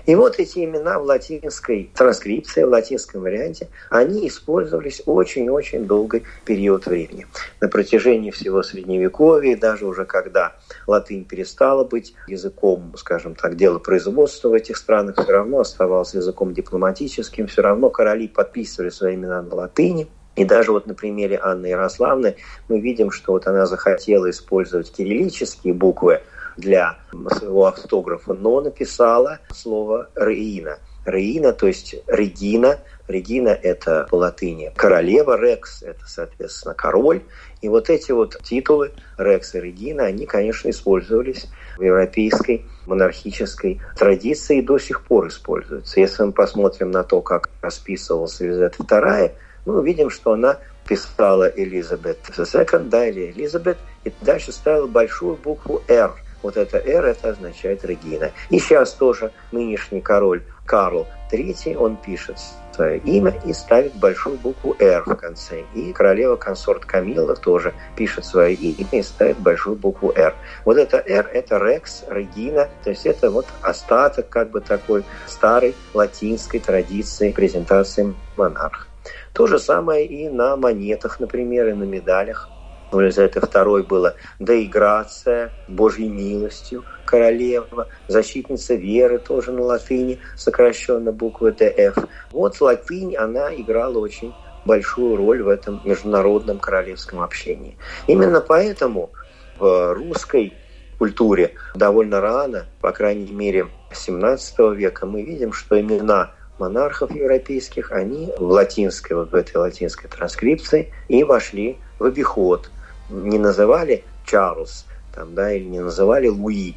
И 0.05 0.15
вот 0.15 0.37
эти 0.37 0.65
имена 0.65 0.99
в 0.99 1.03
латинской 1.03 1.89
транскрипции, 1.95 2.63
в 2.63 2.69
латинском 2.69 3.21
варианте, 3.21 3.69
они 3.89 4.27
использовались 4.27 5.01
очень-очень 5.05 5.85
долгий 5.85 6.23
период 6.43 6.85
времени. 6.85 7.25
На 7.61 7.69
протяжении 7.69 8.31
всего 8.31 8.63
Средневековья, 8.63 9.55
даже 9.55 9.85
уже 9.85 10.03
когда 10.03 10.55
латынь 10.87 11.23
перестала 11.23 11.85
быть 11.85 12.15
языком, 12.27 12.93
скажем 12.97 13.35
так, 13.35 13.55
дела 13.55 13.79
производства 13.79 14.49
в 14.49 14.53
этих 14.53 14.75
странах, 14.75 15.15
все 15.17 15.31
равно 15.31 15.61
оставался 15.61 16.17
языком 16.17 16.53
дипломатическим, 16.53 17.47
все 17.47 17.61
равно 17.61 17.89
короли 17.89 18.27
подписывали 18.27 18.89
свои 18.89 19.15
имена 19.15 19.41
на 19.41 19.55
латыни. 19.55 20.07
И 20.35 20.45
даже 20.45 20.71
вот 20.71 20.87
на 20.87 20.95
примере 20.95 21.39
Анны 21.41 21.67
Ярославны 21.67 22.35
мы 22.67 22.79
видим, 22.79 23.11
что 23.11 23.33
вот 23.33 23.47
она 23.47 23.67
захотела 23.67 24.29
использовать 24.29 24.91
кириллические 24.91 25.73
буквы 25.73 26.21
для 26.57 26.97
своего 27.37 27.65
автографа, 27.65 28.33
но 28.33 28.61
написала 28.61 29.39
слово 29.51 30.09
«Реина». 30.15 30.77
Реина, 31.05 31.51
то 31.53 31.67
есть 31.67 31.95
Регина. 32.07 32.79
Регина– 33.07 33.49
это 33.63 34.07
по 34.09 34.15
латыни 34.15 34.71
королева, 34.75 35.37
Рекс– 35.37 35.83
это, 35.83 36.05
соответственно, 36.07 36.73
король. 36.73 37.21
И 37.61 37.67
вот 37.67 37.89
эти 37.89 38.11
вот 38.11 38.37
титулы 38.43 38.91
Рекс 39.17 39.55
и 39.55 39.59
Регина, 39.59 40.05
они, 40.05 40.25
конечно, 40.25 40.69
использовались 40.69 41.47
в 41.77 41.83
европейской 41.83 42.65
монархической 42.85 43.81
традиции 43.97 44.59
и 44.59 44.61
до 44.61 44.77
сих 44.77 45.03
пор 45.03 45.27
используются. 45.27 45.99
Если 45.99 46.23
мы 46.23 46.31
посмотрим 46.31 46.91
на 46.91 47.03
то, 47.03 47.21
как 47.21 47.49
расписывалась 47.61 48.39
Елизавета 48.39 48.83
II, 48.83 49.31
мы 49.65 49.79
увидим, 49.79 50.09
что 50.09 50.33
она 50.33 50.57
писала 50.87 51.49
Элизабет 51.49 52.19
II, 52.29 52.89
да, 52.89 53.07
или 53.07 53.31
Элизабет, 53.31 53.77
и 54.05 54.13
дальше 54.21 54.51
ставила 54.51 54.87
большую 54.87 55.35
букву 55.35 55.81
«Р», 55.87 56.13
вот 56.43 56.57
это 56.57 56.77
«Р» 56.77 57.05
это 57.05 57.29
означает 57.29 57.83
Регина. 57.83 58.31
И 58.49 58.59
сейчас 58.59 58.93
тоже 58.93 59.31
нынешний 59.51 60.01
король 60.01 60.43
Карл 60.65 61.07
III, 61.31 61.75
он 61.75 61.97
пишет 61.97 62.37
свое 62.73 62.97
имя 62.99 63.33
и 63.45 63.53
ставит 63.53 63.95
большую 63.95 64.37
букву 64.37 64.75
«Р» 64.79 65.03
в 65.05 65.15
конце. 65.15 65.63
И 65.73 65.93
королева-консорт 65.93 66.85
Камилла 66.85 67.35
тоже 67.35 67.73
пишет 67.95 68.25
свое 68.25 68.53
имя 68.53 68.87
и 68.91 69.01
ставит 69.01 69.39
большую 69.39 69.75
букву 69.75 70.11
«Р». 70.15 70.35
Вот 70.65 70.77
это 70.77 70.97
«Р»– 70.97 71.29
это 71.33 71.57
«Рекс», 71.57 72.03
«Регина», 72.09 72.69
то 72.83 72.89
есть 72.89 73.05
это 73.05 73.29
вот 73.29 73.45
остаток 73.61 74.29
как 74.29 74.51
бы 74.51 74.61
такой 74.61 75.03
старой 75.27 75.75
латинской 75.93 76.59
традиции 76.59 77.31
презентации 77.31 78.13
монарха. 78.37 78.87
То 79.33 79.47
же 79.47 79.59
самое 79.59 80.05
и 80.05 80.29
на 80.29 80.55
монетах, 80.55 81.19
например, 81.19 81.67
и 81.67 81.73
на 81.73 81.83
медалях 81.83 82.49
у 82.93 82.99
Елизаветы 82.99 83.39
II 83.39 83.83
было 83.83 84.15
«Деиграция», 84.39 85.51
«Божьей 85.67 86.09
милостью», 86.09 86.83
«Королева», 87.05 87.87
«Защитница 88.07 88.75
веры» 88.75 89.19
тоже 89.19 89.51
на 89.51 89.63
латыни, 89.63 90.19
сокращенно 90.35 91.11
буквы 91.11 91.51
«ДФ». 91.51 91.97
Вот 92.31 92.61
латынь, 92.61 93.15
она 93.15 93.53
играла 93.53 93.97
очень 93.97 94.33
большую 94.65 95.17
роль 95.17 95.43
в 95.43 95.49
этом 95.49 95.81
международном 95.83 96.59
королевском 96.59 97.21
общении. 97.21 97.77
Именно 98.07 98.41
поэтому 98.41 99.11
в 99.57 99.93
русской 99.93 100.53
культуре 100.97 101.55
довольно 101.75 102.21
рано, 102.21 102.65
по 102.79 102.91
крайней 102.91 103.31
мере, 103.31 103.67
17 103.91 104.59
века, 104.75 105.05
мы 105.05 105.23
видим, 105.23 105.51
что 105.51 105.79
имена 105.79 106.31
монархов 106.59 107.11
европейских, 107.11 107.91
они 107.91 108.31
в 108.37 108.43
латинской, 108.43 109.17
вот 109.17 109.31
в 109.31 109.35
этой 109.35 109.57
латинской 109.57 110.09
транскрипции 110.09 110.93
и 111.09 111.23
вошли 111.23 111.77
в 111.99 112.05
обиход– 112.05 112.69
не 113.13 113.37
называли 113.37 114.03
Чарльз, 114.25 114.85
там, 115.13 115.35
да, 115.35 115.53
или 115.53 115.65
не 115.65 115.79
называли 115.79 116.27
Луи, 116.27 116.75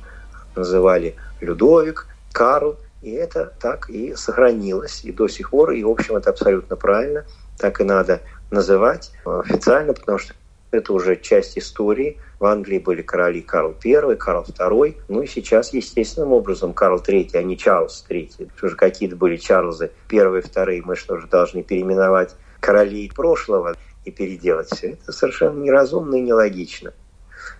называли 0.54 1.16
Людовик, 1.40 2.06
Карл, 2.32 2.76
и 3.02 3.12
это 3.12 3.52
так 3.60 3.88
и 3.88 4.14
сохранилось, 4.14 5.04
и 5.04 5.12
до 5.12 5.28
сих 5.28 5.50
пор, 5.50 5.72
и, 5.72 5.82
в 5.82 5.88
общем, 5.88 6.16
это 6.16 6.30
абсолютно 6.30 6.76
правильно, 6.76 7.24
так 7.58 7.80
и 7.80 7.84
надо 7.84 8.20
называть 8.50 9.12
официально, 9.24 9.92
потому 9.92 10.18
что 10.18 10.34
это 10.70 10.92
уже 10.92 11.16
часть 11.16 11.56
истории. 11.56 12.18
В 12.38 12.44
Англии 12.44 12.78
были 12.78 13.00
короли 13.00 13.40
Карл 13.40 13.74
I, 13.82 14.16
Карл 14.16 14.44
II, 14.44 14.96
ну 15.08 15.22
и 15.22 15.26
сейчас, 15.26 15.72
естественным 15.72 16.32
образом, 16.32 16.74
Карл 16.74 16.98
III, 16.98 17.30
а 17.34 17.42
не 17.42 17.56
Чарльз 17.56 18.04
III. 18.08 18.50
Что 18.56 18.68
же 18.68 18.76
какие-то 18.76 19.16
были 19.16 19.36
Чарльзы 19.36 19.90
первые, 20.08 20.42
вторые, 20.42 20.82
мы 20.82 20.96
что 20.96 21.18
же 21.18 21.28
должны 21.28 21.62
переименовать 21.62 22.34
королей 22.60 23.10
прошлого 23.14 23.76
и 24.06 24.10
переделать 24.10 24.68
все 24.72 24.92
это 24.92 25.12
совершенно 25.12 25.60
неразумно 25.62 26.14
и 26.14 26.22
нелогично. 26.22 26.92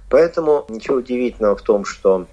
Поэтому 0.09 0.64
ничего 0.68 0.98
удивительного 0.98 1.56
в 1.56 1.62
том, 1.62 1.85
что 1.85 2.26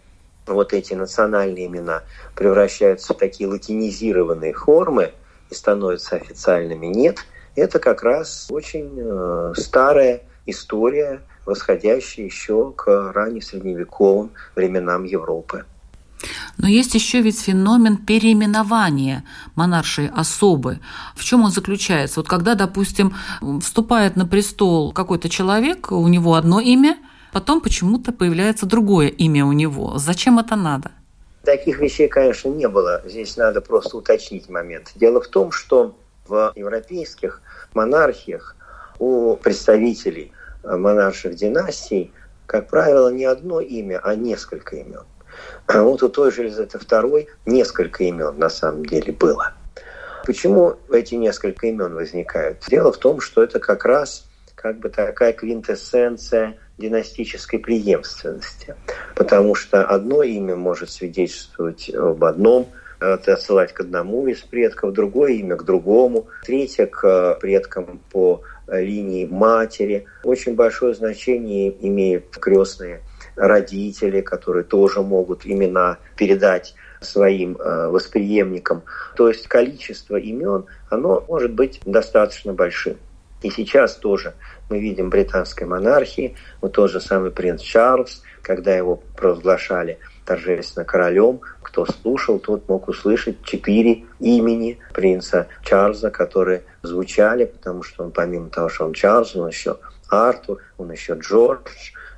вот 0.46 0.74
эти 0.74 0.94
национальные 0.94 1.66
имена 1.66 2.04
превращаются 2.36 3.14
в 3.14 3.18
такие 3.18 3.50
латинизированные 3.50 4.54
формы 4.54 5.12
и 5.50 5.56
становятся 5.56 6.16
официальными, 6.16 6.86
нет. 6.88 7.18
Это 7.56 7.80
как 7.80 8.04
раз 8.04 8.48
очень 8.50 8.92
э, 8.98 9.54
старая 9.58 10.22
история, 10.46 11.22
восходящая 11.46 12.26
еще 12.26 12.72
к 12.72 13.12
раннесредневековым 13.14 14.32
временам 14.56 15.04
Европы. 15.04 15.66
Но 16.58 16.68
есть 16.68 16.94
еще 16.96 17.22
ведь 17.22 17.42
феномен 17.42 17.98
переименования 17.98 19.24
монаршей 19.56 20.10
особы. 20.10 20.80
В 21.16 21.24
чем 21.24 21.44
он 21.44 21.52
заключается? 21.52 22.20
Вот 22.20 22.30
когда, 22.30 22.56
допустим, 22.56 23.16
вступает 23.62 24.16
на 24.16 24.26
престол 24.26 24.92
какой-то 24.94 25.30
человек, 25.30 25.92
у 25.92 26.08
него 26.08 26.36
одно 26.36 26.60
имя, 26.60 26.98
потом 27.32 27.62
почему-то 27.62 28.12
появляется 28.12 28.66
другое 28.66 29.08
имя 29.08 29.46
у 29.46 29.52
него. 29.52 29.98
Зачем 29.98 30.40
это 30.40 30.56
надо? 30.56 30.92
Таких 31.44 31.80
вещей, 31.80 32.08
конечно, 32.08 32.50
не 32.50 32.70
было. 32.70 33.02
Здесь 33.06 33.36
надо 33.36 33.60
просто 33.60 33.98
уточнить 33.98 34.50
момент. 34.50 34.92
Дело 34.96 35.20
в 35.22 35.28
том, 35.28 35.52
что 35.52 35.96
в 36.28 36.54
европейских 36.56 37.42
монархиях 37.74 38.56
у 39.00 39.36
представителей 39.36 40.32
монарших 40.64 41.36
династий, 41.36 42.14
как 42.46 42.70
правило, 42.70 43.12
не 43.12 43.26
одно 43.26 43.60
имя, 43.60 44.00
а 44.02 44.16
несколько 44.16 44.78
имен. 44.78 45.04
Вот 45.68 46.04
у 46.04 46.10
той 46.10 46.32
же 46.32 46.44
Елизаветы 46.44 46.78
II 46.78 47.28
несколько 47.46 48.04
имен 48.04 48.38
на 48.38 48.50
самом 48.50 48.86
деле 48.86 49.14
было. 49.14 49.54
Почему 50.26 50.76
эти 50.92 51.16
несколько 51.16 51.68
имен 51.68 51.94
возникают? 51.96 52.60
Дело 52.70 52.92
в 52.92 52.98
том, 52.98 53.20
что 53.20 53.44
это 53.44 53.60
как 53.60 53.86
раз 53.86 54.26
как 54.56 54.80
бы 54.80 54.90
такая 54.90 55.34
квинтэссенция 55.34 56.58
династической 56.78 57.60
преемственности. 57.60 58.76
Потому 59.16 59.56
что 59.56 59.84
одно 59.86 60.24
имя 60.24 60.56
может 60.56 60.90
свидетельствовать 60.90 61.90
об 61.94 62.24
одном, 62.24 62.70
отсылать 63.00 63.74
к 63.74 63.82
одному 63.82 64.28
из 64.28 64.40
предков, 64.40 64.94
другое 64.94 65.34
имя 65.34 65.58
к 65.58 65.66
другому, 65.66 66.28
третье 66.46 66.86
к 66.86 67.38
предкам 67.42 68.00
по 68.12 68.42
линии 68.68 69.26
матери. 69.26 70.06
Очень 70.24 70.56
большое 70.56 70.94
значение 70.94 71.76
имеют 71.86 72.30
крестные 72.38 73.02
родители, 73.36 74.22
которые 74.22 74.64
тоже 74.64 75.02
могут 75.02 75.46
имена 75.46 75.98
передать 76.16 76.76
своим 77.02 77.58
э, 77.58 77.88
восприемникам. 77.90 78.84
То 79.16 79.28
есть 79.28 79.48
количество 79.48 80.16
имен, 80.16 80.66
оно 80.90 81.24
может 81.28 81.54
быть 81.54 81.82
достаточно 81.86 82.54
большим. 82.54 82.98
И 83.42 83.50
сейчас 83.50 83.98
тоже 83.98 84.34
мы 84.70 84.80
видим 84.80 85.10
британской 85.10 85.68
монархии, 85.68 86.36
вот 86.62 86.72
тот 86.72 86.90
же 86.90 87.02
самый 87.02 87.30
принц 87.30 87.62
Чарльз, 87.62 88.24
когда 88.42 88.76
его 88.76 89.04
провозглашали 89.18 90.00
торжественно 90.26 90.86
королем, 90.86 91.42
кто 91.62 91.86
слушал, 91.86 92.40
тот 92.40 92.70
мог 92.70 92.88
услышать 92.88 93.44
четыре 93.44 94.06
имени 94.20 94.80
принца 94.94 95.48
Чарльза, 95.64 96.10
которые 96.10 96.64
звучали, 96.82 97.46
потому 97.46 97.84
что 97.84 98.06
он 98.06 98.12
помимо 98.12 98.50
того, 98.50 98.70
что 98.70 98.86
он 98.86 98.94
Чарльз, 98.94 99.36
он 99.36 99.50
еще 99.50 99.78
Артур, 100.10 100.60
он 100.78 100.92
еще 100.92 101.16
Джордж, 101.16 101.68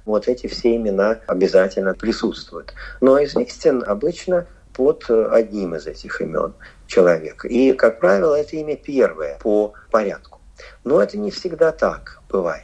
вот 0.05 0.27
эти 0.27 0.47
все 0.47 0.75
имена 0.75 1.19
обязательно 1.27 1.93
присутствуют. 1.93 2.73
Но 3.01 3.23
известен 3.23 3.83
обычно 3.85 4.45
под 4.73 5.09
одним 5.09 5.75
из 5.75 5.87
этих 5.87 6.21
имен 6.21 6.53
человека. 6.87 7.47
И, 7.47 7.73
как 7.73 7.99
правило, 7.99 8.35
это 8.35 8.55
имя 8.57 8.75
первое 8.75 9.37
по 9.39 9.73
порядку. 9.91 10.39
Но 10.83 11.01
это 11.01 11.17
не 11.17 11.31
всегда 11.31 11.71
так 11.71 12.21
бывает. 12.29 12.63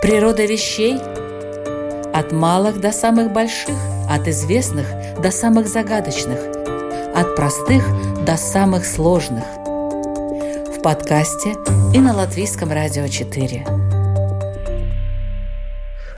Природа 0.00 0.44
вещей 0.44 0.98
от 2.14 2.32
малых 2.32 2.80
до 2.80 2.92
самых 2.92 3.32
больших, 3.32 3.76
от 4.08 4.28
известных 4.28 4.86
до 5.20 5.30
самых 5.30 5.66
загадочных, 5.66 6.38
от 7.14 7.34
простых 7.34 7.84
до 8.24 8.36
самых 8.36 8.86
сложных. 8.86 9.44
В 10.76 10.82
подкасте 10.82 11.54
и 11.92 11.98
на 11.98 12.14
Латвийском 12.14 12.70
радио 12.70 13.08
4. 13.08 13.85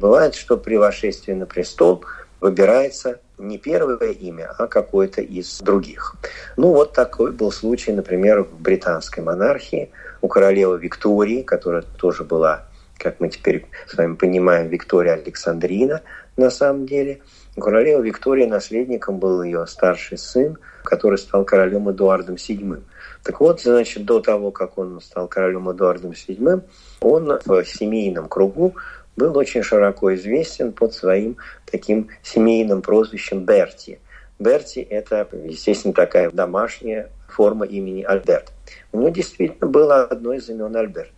Бывает, 0.00 0.34
что 0.34 0.56
при 0.56 0.76
вошествии 0.76 1.32
на 1.32 1.46
престол 1.46 2.04
выбирается 2.40 3.20
не 3.38 3.58
первое 3.58 4.10
имя, 4.10 4.54
а 4.58 4.66
какое-то 4.66 5.20
из 5.22 5.60
других. 5.60 6.16
Ну, 6.56 6.72
вот 6.72 6.92
такой 6.92 7.32
был 7.32 7.52
случай, 7.52 7.92
например, 7.92 8.42
в 8.44 8.60
британской 8.60 9.22
монархии 9.22 9.90
у 10.20 10.28
королевы 10.28 10.78
Виктории, 10.78 11.42
которая 11.42 11.82
тоже 11.82 12.24
была, 12.24 12.64
как 12.96 13.20
мы 13.20 13.28
теперь 13.28 13.66
с 13.86 13.96
вами 13.96 14.14
понимаем, 14.14 14.68
Виктория 14.68 15.14
Александрина 15.14 16.02
на 16.36 16.50
самом 16.50 16.86
деле. 16.86 17.20
У 17.56 17.60
королевы 17.60 18.06
Виктории 18.06 18.46
наследником 18.46 19.18
был 19.18 19.42
ее 19.42 19.66
старший 19.66 20.18
сын, 20.18 20.58
который 20.84 21.18
стал 21.18 21.44
королем 21.44 21.90
Эдуардом 21.90 22.36
VII. 22.36 22.80
Так 23.24 23.40
вот, 23.40 23.60
значит, 23.60 24.04
до 24.04 24.20
того, 24.20 24.52
как 24.52 24.78
он 24.78 25.00
стал 25.00 25.26
королем 25.26 25.70
Эдуардом 25.70 26.12
VII, 26.12 26.62
он 27.00 27.38
в 27.44 27.64
семейном 27.64 28.28
кругу 28.28 28.76
был 29.18 29.36
очень 29.36 29.62
широко 29.62 30.14
известен 30.14 30.72
под 30.72 30.94
своим 30.94 31.36
таким 31.70 32.08
семейным 32.22 32.80
прозвищем 32.80 33.44
Берти. 33.44 33.98
Берти– 34.38 34.78
это, 34.90 35.28
естественно, 35.44 35.92
такая 35.92 36.30
домашняя 36.30 37.10
форма 37.28 37.66
имени 37.66 38.02
Альберт. 38.02 38.52
у 38.92 38.98
него 38.98 39.10
действительно 39.10 39.68
было 39.68 40.04
одно 40.04 40.32
из 40.32 40.48
имен 40.48 40.74
Альберт. 40.74 41.12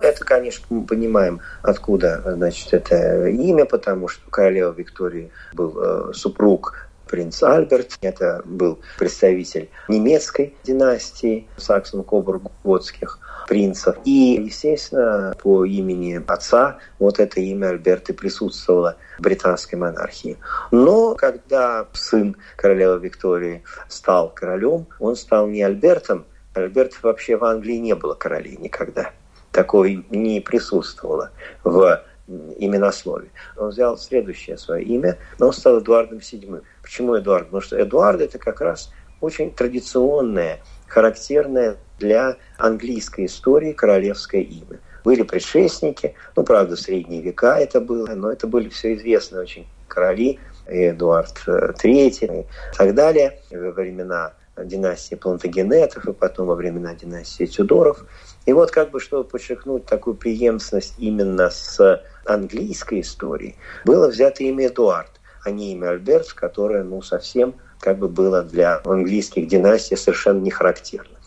Это, 0.00 0.24
конечно, 0.24 0.66
мы 0.68 0.84
понимаем, 0.84 1.40
откуда 1.62 2.20
значит, 2.26 2.74
это 2.74 3.26
имя, 3.28 3.64
потому 3.64 4.08
что 4.08 4.26
у 4.26 4.30
королевы 4.30 4.74
Виктории 4.82 5.30
был 5.54 5.78
э, 5.80 6.12
супруг 6.12 6.83
принц 7.06 7.42
Альберт. 7.42 7.98
Это 8.00 8.42
был 8.44 8.80
представитель 8.98 9.70
немецкой 9.88 10.54
династии 10.64 11.46
саксон-кобург-готских 11.56 13.18
принцев. 13.46 13.96
И, 14.04 14.42
естественно, 14.44 15.34
по 15.42 15.64
имени 15.64 16.22
отца 16.26 16.78
вот 16.98 17.20
это 17.20 17.40
имя 17.40 17.68
Альберт 17.68 18.10
и 18.10 18.12
присутствовало 18.12 18.96
в 19.18 19.22
британской 19.22 19.78
монархии. 19.78 20.38
Но 20.70 21.14
когда 21.14 21.86
сын 21.92 22.36
королевы 22.56 23.00
Виктории 23.00 23.62
стал 23.88 24.30
королем, 24.30 24.86
он 24.98 25.16
стал 25.16 25.46
не 25.46 25.62
Альбертом. 25.62 26.24
Альберт 26.54 27.02
вообще 27.02 27.36
в 27.36 27.44
Англии 27.44 27.76
не 27.76 27.94
было 27.94 28.14
королей 28.14 28.56
никогда. 28.56 29.10
Такое 29.50 30.02
не 30.10 30.40
присутствовало 30.40 31.30
в 31.62 32.02
именослове. 32.26 33.30
Он 33.56 33.70
взял 33.70 33.98
следующее 33.98 34.56
свое 34.56 34.84
имя, 34.84 35.18
но 35.38 35.48
он 35.48 35.52
стал 35.52 35.80
Эдуардом 35.80 36.18
VII. 36.18 36.62
Почему 36.82 37.18
Эдуард? 37.18 37.46
Потому 37.46 37.60
что 37.60 37.82
Эдуард 37.82 38.20
это 38.20 38.38
как 38.38 38.60
раз 38.60 38.92
очень 39.20 39.52
традиционное, 39.52 40.60
характерное 40.86 41.76
для 41.98 42.36
английской 42.58 43.26
истории 43.26 43.72
королевское 43.72 44.42
имя. 44.42 44.80
Были 45.04 45.22
предшественники, 45.22 46.14
ну, 46.34 46.44
правда, 46.44 46.76
в 46.76 46.80
средние 46.80 47.20
века 47.20 47.58
это 47.58 47.80
было, 47.80 48.08
но 48.14 48.32
это 48.32 48.46
были 48.46 48.70
все 48.70 48.94
известные 48.94 49.42
очень 49.42 49.66
короли, 49.86 50.38
Эдуард 50.66 51.42
III 51.46 52.18
э, 52.22 52.40
и 52.40 52.46
так 52.76 52.94
далее, 52.94 53.38
во 53.50 53.70
времена 53.70 54.32
династии 54.56 55.16
Плантагенетов 55.16 56.06
и 56.06 56.12
потом 56.12 56.46
во 56.46 56.54
времена 56.54 56.94
династии 56.94 57.44
Тюдоров. 57.44 58.04
И 58.46 58.52
вот 58.52 58.70
как 58.70 58.90
бы, 58.90 59.00
чтобы 59.00 59.24
подчеркнуть 59.24 59.84
такую 59.86 60.16
преемственность 60.16 60.94
именно 60.98 61.50
с 61.50 62.02
английской 62.26 63.00
историей, 63.00 63.56
было 63.84 64.08
взято 64.08 64.42
имя 64.44 64.68
Эдуард, 64.68 65.10
а 65.44 65.50
не 65.50 65.72
имя 65.72 65.90
Альберт, 65.90 66.32
которое 66.32 66.84
ну, 66.84 67.02
совсем 67.02 67.54
как 67.80 67.98
бы 67.98 68.08
было 68.08 68.42
для 68.42 68.80
английских 68.84 69.46
династий 69.46 69.96
совершенно 69.96 70.40
не 70.40 70.50
характерно. 70.50 71.18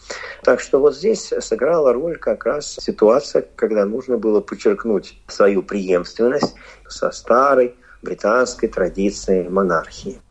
Так 0.44 0.60
что 0.60 0.80
вот 0.80 0.96
здесь 0.96 1.34
сыграла 1.40 1.94
роль 1.94 2.18
как 2.18 2.46
раз 2.46 2.78
ситуация, 2.80 3.46
когда 3.56 3.86
нужно 3.86 4.18
было 4.18 4.40
подчеркнуть 4.40 5.20
свою 5.28 5.62
преемственность 5.64 6.56
со 6.88 7.12
старой 7.12 7.76
британской 8.02 8.70
традицией 8.70 9.50
монархии. 9.50 10.22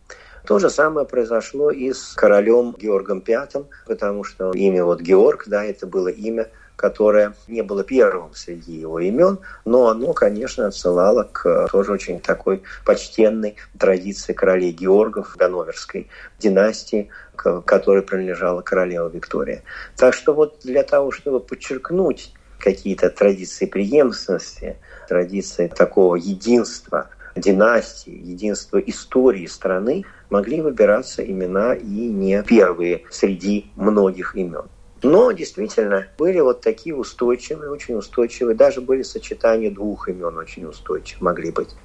То 0.46 0.60
же 0.60 0.70
самое 0.70 1.06
произошло 1.06 1.70
и 1.70 1.92
с 1.92 2.14
королем 2.14 2.74
Георгом 2.78 3.22
V, 3.26 3.66
потому 3.86 4.22
что 4.22 4.52
имя 4.52 4.84
вот 4.84 5.00
Георг, 5.00 5.44
да, 5.48 5.64
это 5.64 5.86
было 5.86 6.08
имя, 6.08 6.48
которое 6.76 7.34
не 7.48 7.62
было 7.62 7.82
первым 7.82 8.34
среди 8.34 8.74
его 8.74 9.00
имен, 9.00 9.38
но 9.64 9.88
оно, 9.88 10.12
конечно, 10.12 10.66
отсылало 10.66 11.24
к 11.24 11.68
тоже 11.72 11.92
очень 11.92 12.20
такой 12.20 12.62
почтенной 12.84 13.56
традиции 13.78 14.32
королей 14.32 14.72
Георгов 14.72 15.34
Ганноверской 15.36 16.08
династии, 16.38 17.08
к 17.34 17.62
которой 17.62 18.02
принадлежала 18.02 18.60
королева 18.60 19.08
Виктория. 19.08 19.62
Так 19.96 20.14
что 20.14 20.34
вот 20.34 20.60
для 20.62 20.82
того, 20.82 21.10
чтобы 21.10 21.40
подчеркнуть 21.40 22.34
какие-то 22.58 23.10
традиции 23.10 23.66
преемственности, 23.66 24.76
традиции 25.08 25.68
такого 25.68 26.16
единства 26.16 27.08
династии, 27.36 28.12
единства 28.12 28.78
истории 28.78 29.46
страны, 29.46 30.04
могли 30.30 30.60
выбираться 30.60 31.22
имена 31.22 31.74
и 31.74 31.84
не 31.84 32.42
первые 32.42 33.04
среди 33.10 33.70
многих 33.76 34.34
имен. 34.34 34.64
Но 35.02 35.30
действительно 35.32 36.06
были 36.18 36.40
вот 36.40 36.62
такие 36.62 36.94
устойчивые, 36.94 37.70
очень 37.70 37.94
устойчивые. 37.96 38.56
Даже 38.56 38.80
были 38.80 39.02
сочетания 39.02 39.70
двух 39.70 40.08
имен 40.08 40.36
очень 40.36 40.64
устойчивые 40.66 41.24
могли 41.24 41.50
быть. 41.50 41.76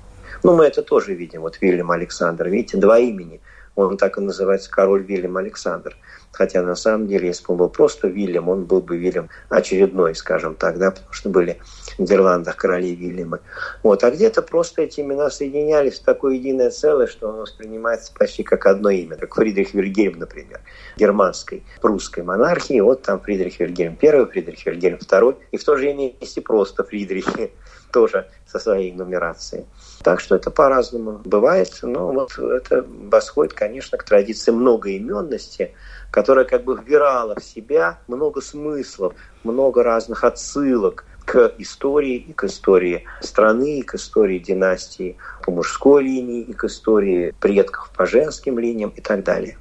Ну, 0.44 0.56
мы 0.56 0.66
это 0.66 0.82
тоже 0.82 1.14
видим. 1.14 1.42
Вот 1.42 1.62
Вильям 1.62 1.92
Александр. 1.92 2.48
Видите, 2.48 2.78
два 2.78 3.00
имени. 3.00 3.42
Он 3.76 3.98
так 3.98 4.18
и 4.18 4.22
называется 4.22 4.70
король 4.70 5.04
Вильям 5.04 5.38
Александр. 5.38 5.96
Хотя 6.32 6.62
на 6.62 6.76
самом 6.76 7.08
деле, 7.08 7.28
если 7.28 7.46
бы 7.46 7.54
он 7.54 7.58
был 7.58 7.70
просто 7.70 8.08
Вильям, 8.08 8.50
он 8.50 8.66
был 8.66 8.82
бы 8.82 8.98
Вильям 8.98 9.30
очередной, 9.50 10.16
скажем 10.16 10.56
так, 10.56 10.78
да, 10.78 10.92
потому 10.92 11.12
что 11.12 11.30
были 11.30 11.60
Нидерландах 12.02 12.56
короли 12.56 12.96
Вильямы. 12.96 13.40
Вот. 13.84 14.04
А 14.04 14.12
где-то 14.12 14.42
просто 14.42 14.84
эти 14.84 15.02
имена 15.02 15.30
соединялись 15.30 16.00
в 16.00 16.04
такое 16.04 16.36
единое 16.36 16.70
целое, 16.70 17.08
что 17.08 17.30
он 17.30 17.38
воспринимается 17.38 18.12
почти 18.14 18.44
как 18.44 18.66
одно 18.66 18.90
имя, 18.90 19.16
как 19.16 19.36
Фридрих 19.36 19.74
Вильгельм, 19.74 20.20
например, 20.20 20.62
германской, 20.98 21.64
прусской 21.82 22.24
монархии. 22.24 22.80
Вот 22.80 23.04
там 23.04 23.20
Фридрих 23.20 23.60
Вильгельм 23.60 23.98
I, 24.02 24.26
Фридрих 24.26 24.66
Вильгельм 24.66 24.98
II, 24.98 25.38
и 25.52 25.58
в 25.58 25.64
то 25.64 25.76
же 25.76 25.84
время 25.84 26.14
есть 26.20 26.44
просто 26.44 26.84
Фридрихи, 26.84 27.52
тоже 27.92 28.28
со 28.46 28.60
своей 28.60 28.92
нумерацией. 28.92 29.66
Так 30.04 30.20
что 30.20 30.36
это 30.36 30.50
по-разному 30.50 31.22
бывает, 31.24 31.72
но 31.84 32.12
вот 32.12 32.38
это 32.38 32.86
восходит, 32.88 33.54
конечно, 33.54 33.98
к 33.98 34.04
традиции 34.04 34.52
многоименности, 34.52 35.74
которая 36.10 36.46
как 36.46 36.64
бы 36.64 36.76
вбирала 36.76 37.36
в 37.36 37.44
себя 37.44 38.00
много 38.08 38.42
смыслов, 38.42 39.14
много 39.44 39.84
разных 39.84 40.24
отсылок 40.24 41.06
к 41.32 41.54
истории 41.60 42.18
и 42.18 42.34
к 42.34 42.44
истории 42.44 43.06
страны, 43.22 43.80
и 43.80 43.84
к 43.84 43.96
истории 43.96 44.38
династии 44.38 45.16
по 45.46 45.52
мужской 45.52 46.04
линии, 46.04 46.42
и 46.42 46.52
к 46.52 46.66
истории 46.66 47.34
предков 47.40 47.90
по 47.96 48.06
женским 48.06 48.60
линиям 48.60 48.90
и 48.90 49.00
так 49.00 49.24
далее. 49.24 49.58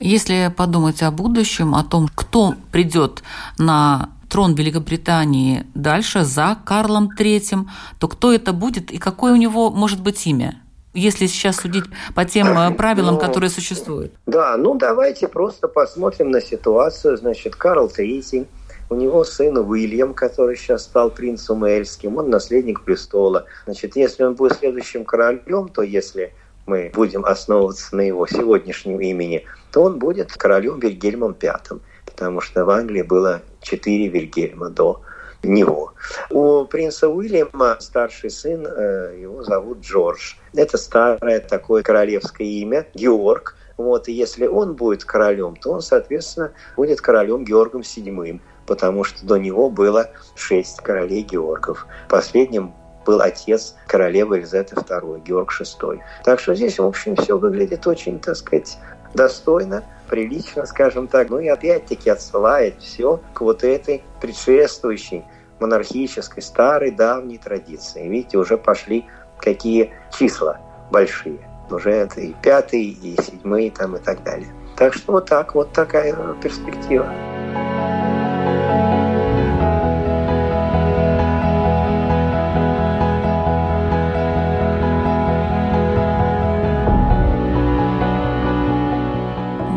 Если 0.00 0.52
подумать 0.54 1.02
о 1.02 1.10
будущем, 1.10 1.74
о 1.74 1.82
том, 1.82 2.10
кто 2.14 2.56
придет 2.72 3.22
на 3.56 4.10
трон 4.28 4.54
Великобритании 4.54 5.64
дальше 5.74 6.24
за 6.24 6.58
Карлом 6.62 7.08
III, 7.18 7.66
то 7.98 8.08
кто 8.08 8.30
это 8.30 8.52
будет 8.52 8.90
и 8.90 8.98
какое 8.98 9.32
у 9.32 9.36
него 9.36 9.70
может 9.70 10.02
быть 10.02 10.26
имя? 10.26 10.60
если 10.92 11.26
сейчас 11.26 11.56
судить 11.58 11.84
по 12.16 12.24
тем 12.24 12.48
э, 12.48 12.72
правилам, 12.72 13.14
ну, 13.14 13.20
которые 13.20 13.48
существуют? 13.48 14.12
Да, 14.26 14.56
ну 14.56 14.74
давайте 14.74 15.28
просто 15.28 15.68
посмотрим 15.68 16.32
на 16.32 16.40
ситуацию. 16.40 17.16
Значит, 17.16 17.54
Карл 17.54 17.86
III, 17.86 18.48
у 18.90 18.96
него 18.96 19.24
сын 19.24 19.56
Уильям, 19.56 20.14
который 20.14 20.56
сейчас 20.56 20.82
стал 20.82 21.10
принцем 21.10 21.64
Эльским, 21.64 22.18
он 22.18 22.28
наследник 22.28 22.82
престола. 22.82 23.46
Значит, 23.64 23.96
если 23.96 24.24
он 24.24 24.34
будет 24.34 24.54
следующим 24.54 25.04
королем, 25.04 25.68
то 25.68 25.82
если 25.82 26.34
мы 26.66 26.90
будем 26.92 27.24
основываться 27.24 27.96
на 27.96 28.02
его 28.02 28.26
сегодняшнем 28.26 29.00
имени, 29.00 29.46
то 29.72 29.84
он 29.84 29.98
будет 29.98 30.32
королем 30.32 30.80
Вильгельмом 30.80 31.36
V, 31.40 31.80
потому 32.04 32.40
что 32.40 32.64
в 32.64 32.70
Англии 32.70 33.02
было 33.02 33.42
четыре 33.62 34.08
Вильгельма 34.08 34.70
до 34.70 35.00
него. 35.42 35.94
У 36.28 36.64
принца 36.64 37.08
Уильяма 37.08 37.76
старший 37.80 38.30
сын, 38.30 38.66
э, 38.66 39.18
его 39.20 39.42
зовут 39.42 39.80
Джордж. 39.80 40.34
Это 40.52 40.76
старое 40.76 41.40
такое 41.40 41.82
королевское 41.82 42.46
имя, 42.46 42.86
Георг. 42.94 43.56
Вот, 43.76 44.08
и 44.08 44.12
если 44.12 44.46
он 44.46 44.74
будет 44.74 45.04
королем, 45.04 45.56
то 45.56 45.70
он, 45.70 45.80
соответственно, 45.80 46.52
будет 46.76 47.00
королем 47.00 47.44
Георгом 47.44 47.80
VII, 47.80 48.38
потому 48.70 49.02
что 49.02 49.26
до 49.26 49.36
него 49.36 49.68
было 49.68 50.10
шесть 50.36 50.76
королей 50.76 51.22
Георгов. 51.22 51.88
Последним 52.08 52.72
был 53.04 53.20
отец 53.20 53.74
королевы 53.88 54.36
Елизаветы 54.36 54.76
II, 54.76 55.24
Георг 55.24 55.52
VI. 55.60 55.98
Так 56.22 56.38
что 56.38 56.54
здесь, 56.54 56.78
в 56.78 56.84
общем, 56.84 57.16
все 57.16 57.36
выглядит 57.36 57.84
очень, 57.88 58.20
так 58.20 58.36
сказать, 58.36 58.78
достойно, 59.12 59.82
прилично, 60.08 60.66
скажем 60.66 61.08
так. 61.08 61.30
Ну 61.30 61.40
и 61.40 61.48
опять-таки 61.48 62.10
отсылает 62.10 62.76
все 62.78 63.20
к 63.34 63.40
вот 63.40 63.64
этой 63.64 64.04
предшествующей 64.20 65.24
монархической, 65.58 66.40
старой, 66.40 66.92
давней 66.92 67.38
традиции. 67.38 68.06
Видите, 68.06 68.38
уже 68.38 68.56
пошли 68.56 69.04
какие 69.40 69.92
числа 70.16 70.60
большие. 70.92 71.40
Уже 71.72 71.90
это 71.90 72.20
и 72.20 72.34
пятый, 72.40 72.84
и 72.84 73.20
седьмые 73.20 73.72
там 73.72 73.96
и 73.96 73.98
так 73.98 74.22
далее. 74.22 74.54
Так 74.76 74.94
что 74.94 75.10
вот 75.10 75.26
так, 75.28 75.56
вот 75.56 75.72
такая 75.72 76.14
перспектива. 76.40 77.12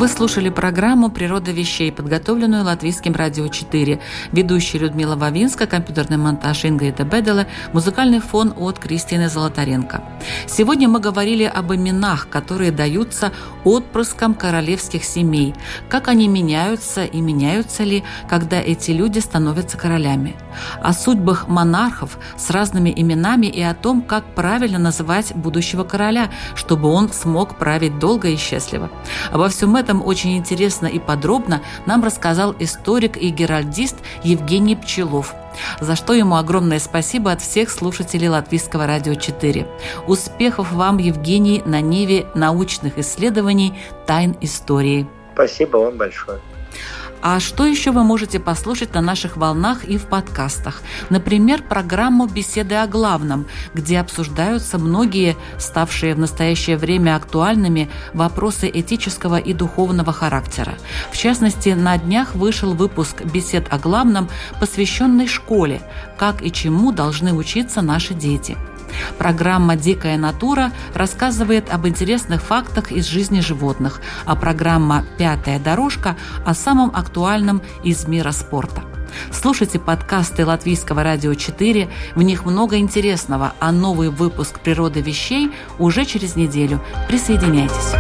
Вы 0.04 0.10
слушали 0.10 0.50
программу 0.50 1.10
«Природа 1.10 1.52
вещей», 1.52 1.90
подготовленную 1.90 2.66
Латвийским 2.66 3.14
радио 3.16 3.48
4. 3.48 4.02
Ведущая 4.34 4.80
Людмила 4.80 5.16
Вавинска, 5.16 5.66
компьютерный 5.66 6.18
монтаж 6.18 6.66
Ингрида 6.66 7.06
Бедела, 7.06 7.48
музыкальный 7.72 8.20
фон 8.20 8.54
от 8.58 8.80
Кристины 8.80 9.30
Золотаренко. 9.30 10.04
Сегодня 10.46 10.90
мы 10.90 11.00
говорили 11.00 11.46
об 11.46 11.74
именах, 11.74 12.28
которые 12.28 12.72
даются 12.72 13.32
отпрыскам 13.64 14.34
королевских 14.34 15.06
семей, 15.06 15.56
как 15.88 16.10
они 16.10 16.28
меняются 16.28 17.06
и 17.06 17.22
меняются 17.22 17.84
ли, 17.84 18.04
когда 18.30 18.60
эти 18.60 18.92
люди 18.92 19.20
становятся 19.20 19.78
королями, 19.78 20.36
о 20.82 20.92
судьбах 20.92 21.48
монархов 21.48 22.18
с 22.38 22.50
разными 22.50 22.94
именами 22.94 23.46
и 23.46 23.62
о 23.62 23.74
том, 23.74 24.02
как 24.02 24.26
правильно 24.36 24.80
называть 24.80 25.34
будущего 25.34 25.86
короля, 25.86 26.30
чтобы 26.56 26.90
он 26.90 27.08
смог 27.14 27.58
править 27.58 28.00
долго 28.00 28.28
и 28.28 28.36
счастливо. 28.36 28.90
Обо 29.32 29.48
всем 29.48 29.78
этом 29.78 29.93
этом 29.94 30.06
очень 30.08 30.38
интересно 30.38 30.88
и 30.88 31.00
подробно 31.00 31.62
нам 31.86 32.04
рассказал 32.04 32.56
историк 32.60 33.18
и 33.18 33.30
геральдист 33.30 33.98
Евгений 34.24 34.76
Пчелов, 34.76 35.36
за 35.80 35.96
что 35.96 36.14
ему 36.14 36.36
огромное 36.36 36.80
спасибо 36.80 37.32
от 37.32 37.42
всех 37.42 37.70
слушателей 37.70 38.28
Латвийского 38.28 38.88
радио 38.88 39.14
4. 39.14 39.68
Успехов 40.08 40.72
вам, 40.72 40.98
Евгений, 40.98 41.62
на 41.66 41.80
Неве 41.82 42.26
научных 42.34 42.98
исследований 42.98 43.74
тайн 44.08 44.36
истории. 44.42 45.08
Спасибо 45.34 45.78
вам 45.78 45.98
большое. 45.98 46.40
А 47.26 47.40
что 47.40 47.66
еще 47.66 47.92
вы 47.92 48.04
можете 48.04 48.38
послушать 48.38 48.94
на 48.94 49.00
наших 49.00 49.38
волнах 49.38 49.86
и 49.86 49.98
в 49.98 50.08
подкастах? 50.08 50.82
Например, 51.10 51.64
программу 51.64 52.28
«Беседы 52.28 52.76
о 52.76 52.86
главном», 52.86 53.46
где 53.74 54.02
обсуждаются 54.02 54.78
многие, 54.78 55.38
ставшие 55.58 56.16
в 56.16 56.20
настоящее 56.20 56.76
время 56.76 57.16
актуальными, 57.16 57.90
вопросы 58.14 58.70
этического 58.70 59.38
и 59.38 59.54
духовного 59.54 60.12
характера. 60.12 60.74
В 61.14 61.18
частности, 61.18 61.70
на 61.70 61.98
днях 61.98 62.36
вышел 62.36 62.74
выпуск 62.74 63.24
«Бесед 63.24 63.72
о 63.72 63.78
главном», 63.78 64.28
посвященный 64.60 65.28
школе, 65.28 65.82
как 66.18 66.46
и 66.46 66.52
чему 66.52 66.92
должны 66.92 67.34
учиться 67.34 67.82
наши 67.82 68.14
дети– 68.14 68.58
Программа 69.18 69.76
«Дикая 69.76 70.18
натура» 70.18 70.72
рассказывает 70.94 71.74
об 71.74 71.88
интересных 71.88 72.42
фактах 72.42 72.92
из 72.92 73.06
жизни 73.08 73.40
животных, 73.40 74.02
а 74.26 74.36
программа 74.36 75.06
«Пятая 75.18 75.60
дорожка» 75.60 76.16
о 76.46 76.54
самом 76.54 76.92
актуальном 76.96 77.62
из 77.84 78.08
мира 78.08 78.32
спорта. 78.32 78.84
Слушайте 79.32 79.80
подкасты 79.80 80.46
Латвийского 80.46 81.04
радио 81.04 81.34
4, 81.34 81.90
в 82.16 82.22
них 82.22 82.46
много 82.46 82.78
интересного, 82.78 83.54
а 83.60 83.72
новый 83.72 84.10
выпуск 84.10 84.60
«Природы 84.60 85.02
вещей» 85.02 85.52
уже 85.80 86.06
через 86.06 86.36
неделю. 86.36 86.82
Присоединяйтесь. 87.08 87.94